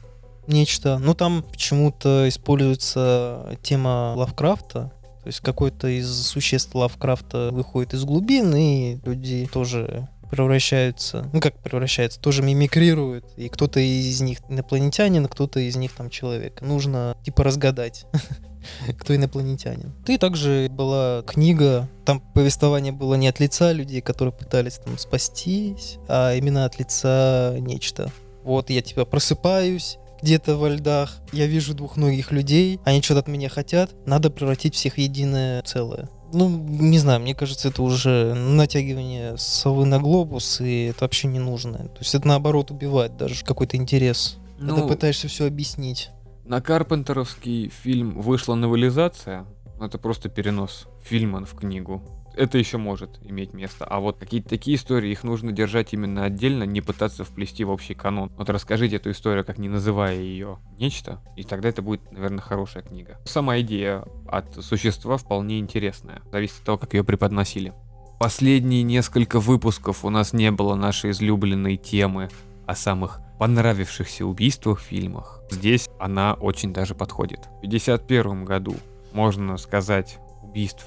[0.46, 0.98] Нечто.
[0.98, 4.92] Но там почему-то используется тема Лавкрафта.
[5.22, 11.56] То есть какой-то из существ Лавкрафта выходит из глубин, и люди тоже превращаются, ну как
[11.62, 16.60] превращаются, тоже мимикрируют, и кто-то из них инопланетянин, кто-то из них там человек.
[16.60, 18.06] Нужно типа разгадать,
[18.98, 19.92] кто инопланетянин.
[20.06, 25.98] И также была книга, там повествование было не от лица людей, которые пытались там спастись,
[26.08, 28.10] а именно от лица нечто.
[28.42, 33.48] Вот я типа просыпаюсь, где-то во льдах, я вижу двухногих людей, они что-то от меня
[33.48, 36.08] хотят, надо превратить всех в единое целое.
[36.32, 41.38] Ну, не знаю, мне кажется, это уже натягивание совы на глобус, и это вообще не
[41.38, 41.78] нужно.
[41.78, 44.36] То есть это наоборот убивает даже какой-то интерес.
[44.58, 46.10] Когда Ну, пытаешься все объяснить.
[46.44, 49.46] На Карпентеровский фильм вышла новелизация.
[49.80, 52.02] Это просто перенос фильма в книгу.
[52.36, 53.84] Это еще может иметь место.
[53.84, 57.94] А вот какие-то такие истории, их нужно держать именно отдельно, не пытаться вплести в общий
[57.94, 58.30] канон.
[58.36, 62.82] Вот расскажите эту историю, как не называя ее нечто, и тогда это будет, наверное, хорошая
[62.82, 63.18] книга.
[63.24, 66.22] Сама идея от существа вполне интересная.
[66.32, 67.72] Зависит от того, как ее преподносили.
[68.18, 72.30] Последние несколько выпусков у нас не было нашей излюбленной темы
[72.66, 75.43] о самых понравившихся убийствах в фильмах.
[75.54, 77.40] Здесь она очень даже подходит.
[77.58, 78.74] В 51 году,
[79.12, 80.86] можно сказать, убийств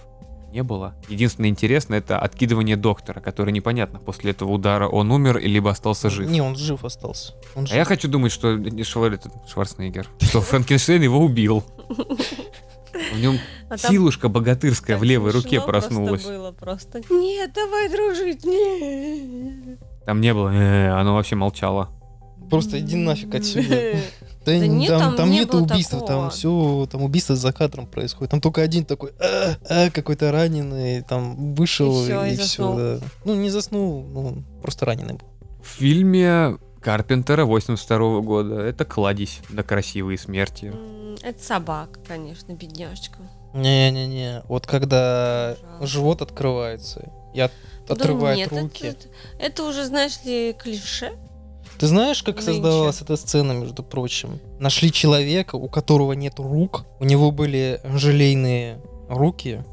[0.51, 0.95] не было.
[1.09, 6.29] Единственное интересное это откидывание доктора, который непонятно, после этого удара он умер, либо остался жив.
[6.29, 7.33] Не, он жив остался.
[7.55, 7.75] Он А жив.
[7.75, 11.63] я хочу думать, что не Швар- этот Шварценеггер, что Франкенштейн его убил.
[13.13, 13.37] В нем
[13.69, 16.23] А силушка богатырская в левой руке просто проснулась.
[16.23, 17.01] было просто.
[17.11, 19.79] Нет, давай дружить, нет.
[20.05, 21.89] Там не было, «э», оно вообще молчало.
[22.49, 23.97] Просто иди нафиг отсюда.
[24.53, 26.21] Да, Да нет, там, там там не нету было убийства, такого.
[26.23, 28.31] там все, там убийство за кадром происходит.
[28.31, 32.43] Там только один такой, «А, а», какой-то раненый, там вышел И всё, и и, все.
[32.43, 32.99] заснул.
[33.25, 35.27] Ну, не заснул, ну, просто раненый был.
[35.61, 40.73] В фильме Карпентера 82 года это кладезь на красивые смерти.
[41.23, 43.17] Это собака, конечно, бедняжечка.
[43.53, 45.87] Не-не-не, вот когда Пожалуйста.
[45.87, 47.51] живот открывается, и от-
[47.87, 48.85] Да отрывает нет, это- руки.
[48.85, 49.07] Это,
[49.39, 51.13] это уже, знаешь ли, клише.
[51.79, 52.53] Ты знаешь, как Нынче.
[52.53, 54.39] создавалась эта сцена, между прочим?
[54.59, 59.63] Нашли человека, у которого нет рук, у него были желейные руки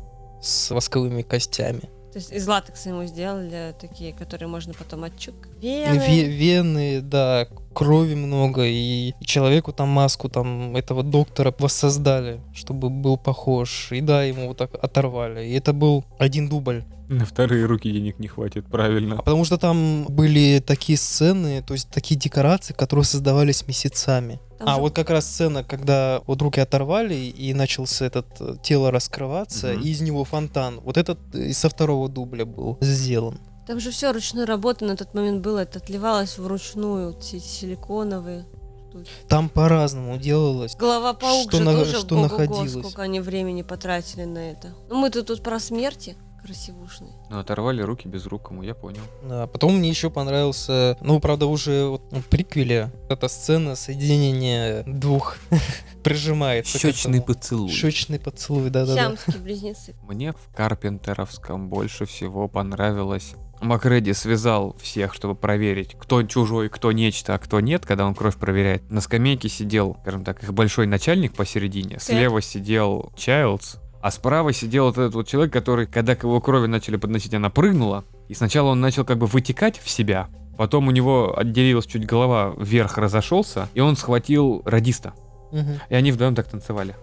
[0.42, 1.88] с восковыми костями.
[2.14, 5.34] То есть из латекса ему сделали такие, которые можно потом отчук.
[5.60, 6.22] Ве- Вены.
[6.28, 13.88] Вены, да, крови много, и человеку там маску там этого доктора воссоздали, чтобы был похож.
[13.90, 15.44] И да, ему вот так оторвали.
[15.44, 16.84] И это был один дубль.
[17.08, 19.16] На вторые руки денег не хватит, правильно.
[19.18, 24.38] А потому что там были такие сцены, то есть такие декорации, которые создавались месяцами.
[24.66, 29.68] А вот как раз сцена, когда вот руки оторвали и начался этот э, тело раскрываться,
[29.72, 29.82] Мгм.
[29.82, 30.80] и из него фонтан.
[30.80, 33.38] Вот этот э, со второго дубля был сделан.
[33.66, 35.60] Там же все ручной работы на тот момент было.
[35.60, 38.46] Это отливалось вручную, все эти силиконовые.
[38.90, 39.10] штуки.
[39.28, 40.76] Там по-разному делалось.
[40.76, 42.70] Голова паук Что же на- тоже что ого-го, находилось.
[42.86, 44.68] сколько они времени потратили на это.
[44.88, 47.12] Ну мы-то тут про смерти красивушные.
[47.30, 49.00] Ну, оторвали руки без рук, кому я понял.
[49.22, 55.38] Да, потом мне еще понравился, ну, правда, уже вот в приквеле эта сцена соединения двух
[56.04, 56.78] прижимается.
[56.78, 57.70] к Щечный поцелуй.
[57.70, 58.94] Щечный поцелуй, да-да-да.
[59.00, 59.94] Сиамские близнецы.
[60.02, 63.34] Мне в Карпентеровском больше всего понравилось.
[63.60, 68.36] Макреди связал всех, чтобы проверить, кто чужой, кто нечто, а кто нет, когда он кровь
[68.36, 68.90] проверяет.
[68.90, 74.84] На скамейке сидел, скажем так, их большой начальник посередине, слева сидел Чайлдс, а справа сидел
[74.84, 78.68] вот этот вот человек, который, когда к его крови начали подносить, она прыгнула, и сначала
[78.68, 80.28] он начал как бы вытекать в себя,
[80.58, 85.14] потом у него отделилась чуть голова вверх разошелся, и он схватил радиста.
[85.52, 85.80] Мгм.
[85.88, 86.94] И они вдвоем так танцевали.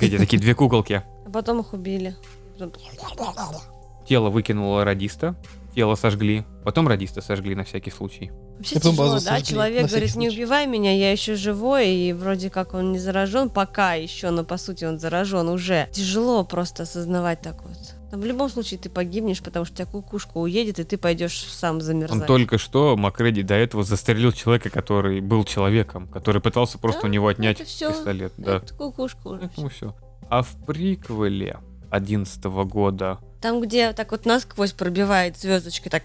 [0.00, 1.02] Эти такие две куколки.
[1.26, 2.14] А потом их убили.
[4.06, 5.34] Тело выкинуло радиста,
[5.74, 8.30] тело сожгли, потом радиста сожгли на всякий случай.
[8.56, 9.32] Вообще Потом тяжело, базу да?
[9.32, 13.48] сожгли, Человек говорит, не убивай меня, я еще живой, и вроде как он не заражен,
[13.50, 15.88] пока еще, но по сути он заражен уже.
[15.92, 17.76] Тяжело просто осознавать так вот.
[18.10, 21.44] Там в любом случае ты погибнешь, потому что у тебя кукушка уедет, и ты пойдешь
[21.44, 22.20] сам замерзать.
[22.22, 27.08] Он только что, Макреди, до этого застрелил человека, который был человеком, который пытался просто Да,
[27.08, 27.92] у него отнять это всё.
[27.92, 28.32] пистолет.
[28.36, 28.56] Да.
[28.56, 29.40] Это кукушка уже.
[29.42, 29.94] Поэтому все.
[30.28, 31.58] А в приквеле
[31.90, 36.02] 11 года Там, где так вот насквозь пробивает звездочкой, так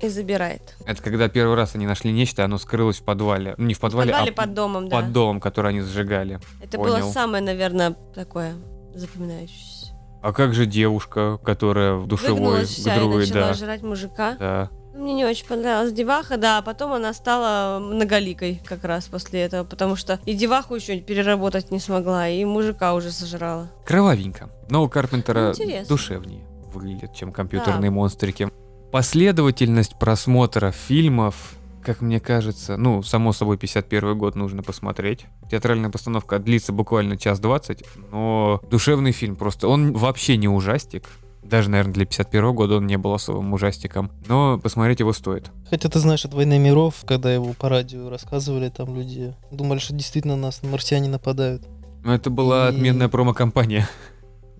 [0.00, 0.76] и забирает.
[0.86, 3.54] это когда первый раз они нашли нечто, оно скрылось в подвале.
[3.58, 5.00] Не в В подвале, подвале а под домом, да.
[5.00, 6.38] под домом, который они сжигали.
[6.62, 6.98] Это Понял.
[6.98, 8.54] было самое, наверное, такое
[8.94, 9.92] запоминающееся.
[10.22, 13.54] А как же девушка, которая в душевой Выгнулась вся и гдруе, начала да.
[13.54, 14.36] жрать мужика.
[14.38, 14.70] Да.
[14.98, 19.62] Мне не очень понравилась деваха, да, а потом она стала многоликой как раз после этого,
[19.62, 23.70] потому что и деваху еще переработать не смогла, и мужика уже сожрала.
[23.86, 24.50] Кровавенько.
[24.68, 25.88] Но у Карпентера Интересно.
[25.88, 26.44] душевнее
[26.74, 28.50] выглядит, чем компьютерные монстрики.
[28.90, 35.26] Последовательность просмотра фильмов, как мне кажется, ну, само собой, 51 год нужно посмотреть.
[35.48, 41.04] Театральная постановка длится буквально час двадцать, но душевный фильм просто, он вообще не ужастик.
[41.48, 44.10] Даже, наверное, для 51 года он не был особым ужастиком.
[44.26, 45.50] Но посмотреть его стоит.
[45.70, 49.94] Хотя ты знаешь, от «Войны миров», когда его по радио рассказывали, там люди думали, что
[49.94, 51.62] действительно нас марсиане нападают.
[52.04, 53.88] Но это была И- отменная промо-компания.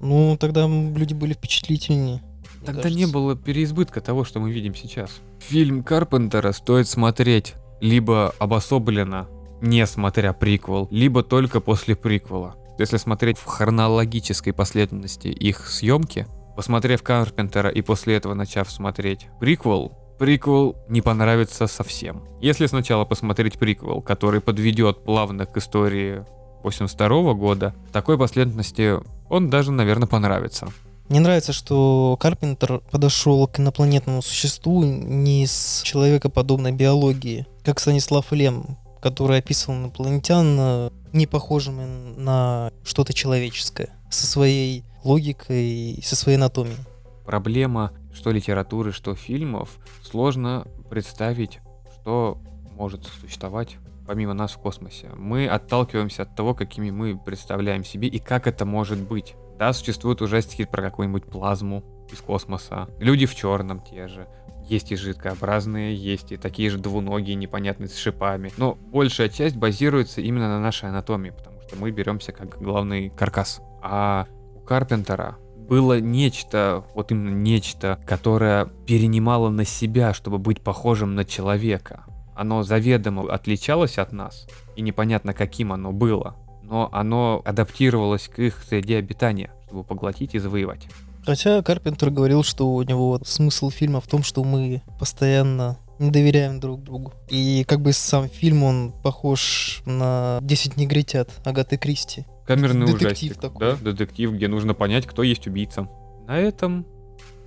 [0.01, 2.23] Ну, тогда люди были впечатлительнее.
[2.65, 3.13] Тогда не кажется.
[3.13, 5.11] было переизбытка того, что мы видим сейчас.
[5.41, 9.29] Фильм Карпентера стоит смотреть либо обособленно,
[9.61, 12.57] не смотря приквел, либо только после приквела.
[12.79, 16.27] Если смотреть в хронологической последовательности их съемки,
[16.59, 22.25] посмотрев Карпентера и после этого начав смотреть приквел, приквел не понравится совсем.
[22.41, 26.25] Если сначала посмотреть приквел, который подведет плавно к истории
[26.65, 28.95] 82 года, такой последовательности
[29.29, 30.67] он даже, наверное, понравится.
[31.09, 38.77] Мне нравится, что Карпентер подошел к инопланетному существу не с человекоподобной биологии, как Станислав Лем,
[39.01, 41.85] который описывал инопланетян э, не похожими
[42.17, 46.77] на что-то человеческое, со своей логикой и со своей анатомией.
[47.25, 49.79] проблема что литературы, что фильмов.
[50.03, 51.61] Сложно представить,
[51.95, 52.39] что
[52.77, 53.77] может существовать
[54.07, 55.11] помимо нас в космосе.
[55.17, 59.35] Мы отталкиваемся от того, какими мы представляем себе и как это может быть.
[59.59, 62.89] Да, существуют ужастики про какую-нибудь плазму из космоса.
[62.99, 64.27] Люди в черном те же.
[64.67, 68.51] Есть и жидкообразные, есть и такие же двуногие, непонятные с шипами.
[68.57, 73.61] Но большая часть базируется именно на нашей анатомии, потому что мы беремся как главный каркас.
[73.83, 74.27] А
[74.69, 82.05] Карпентера было нечто, вот именно нечто, которое перенимало на себя, чтобы быть похожим на человека.
[82.37, 84.47] Оно заведомо отличалось от нас,
[84.77, 90.39] и непонятно каким оно было, но оно адаптировалось к их среде обитания, чтобы поглотить и
[90.39, 90.87] завоевать.
[91.25, 96.61] Хотя Карпентер говорил, что у него смысл фильма в том, что мы постоянно не доверяем
[96.61, 97.15] друг другу.
[97.29, 102.27] И как бы сам фильм, он похож на 10 негритят Агаты Кристи.
[102.49, 103.61] Камерный Детектив ужастик, такой.
[103.61, 105.89] да, детектив, где нужно понять, кто есть убийца.
[106.27, 106.85] На этом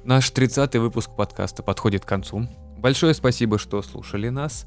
[0.04, 2.48] Наш 30-й выпуск подкаста подходит к концу.
[2.78, 4.66] Большое спасибо, что слушали нас.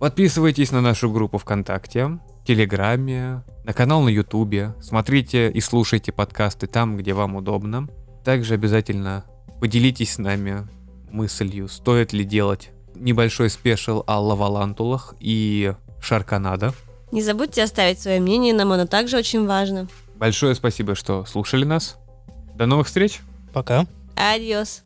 [0.00, 4.74] Подписывайтесь на нашу группу ВКонтакте, Телеграме, на канал на Ютубе.
[4.80, 7.88] Смотрите и слушайте подкасты там, где вам удобно.
[8.24, 9.24] Также обязательно
[9.60, 10.66] поделитесь с нами
[11.10, 16.74] мыслью, стоит ли делать небольшой спешл о лавалантулах и шарканада.
[17.10, 19.88] Не забудьте оставить свое мнение, нам оно также очень важно.
[20.16, 21.96] Большое спасибо, что слушали нас.
[22.54, 23.20] До новых встреч!
[23.52, 23.86] Пока.
[24.16, 24.82] Адиос.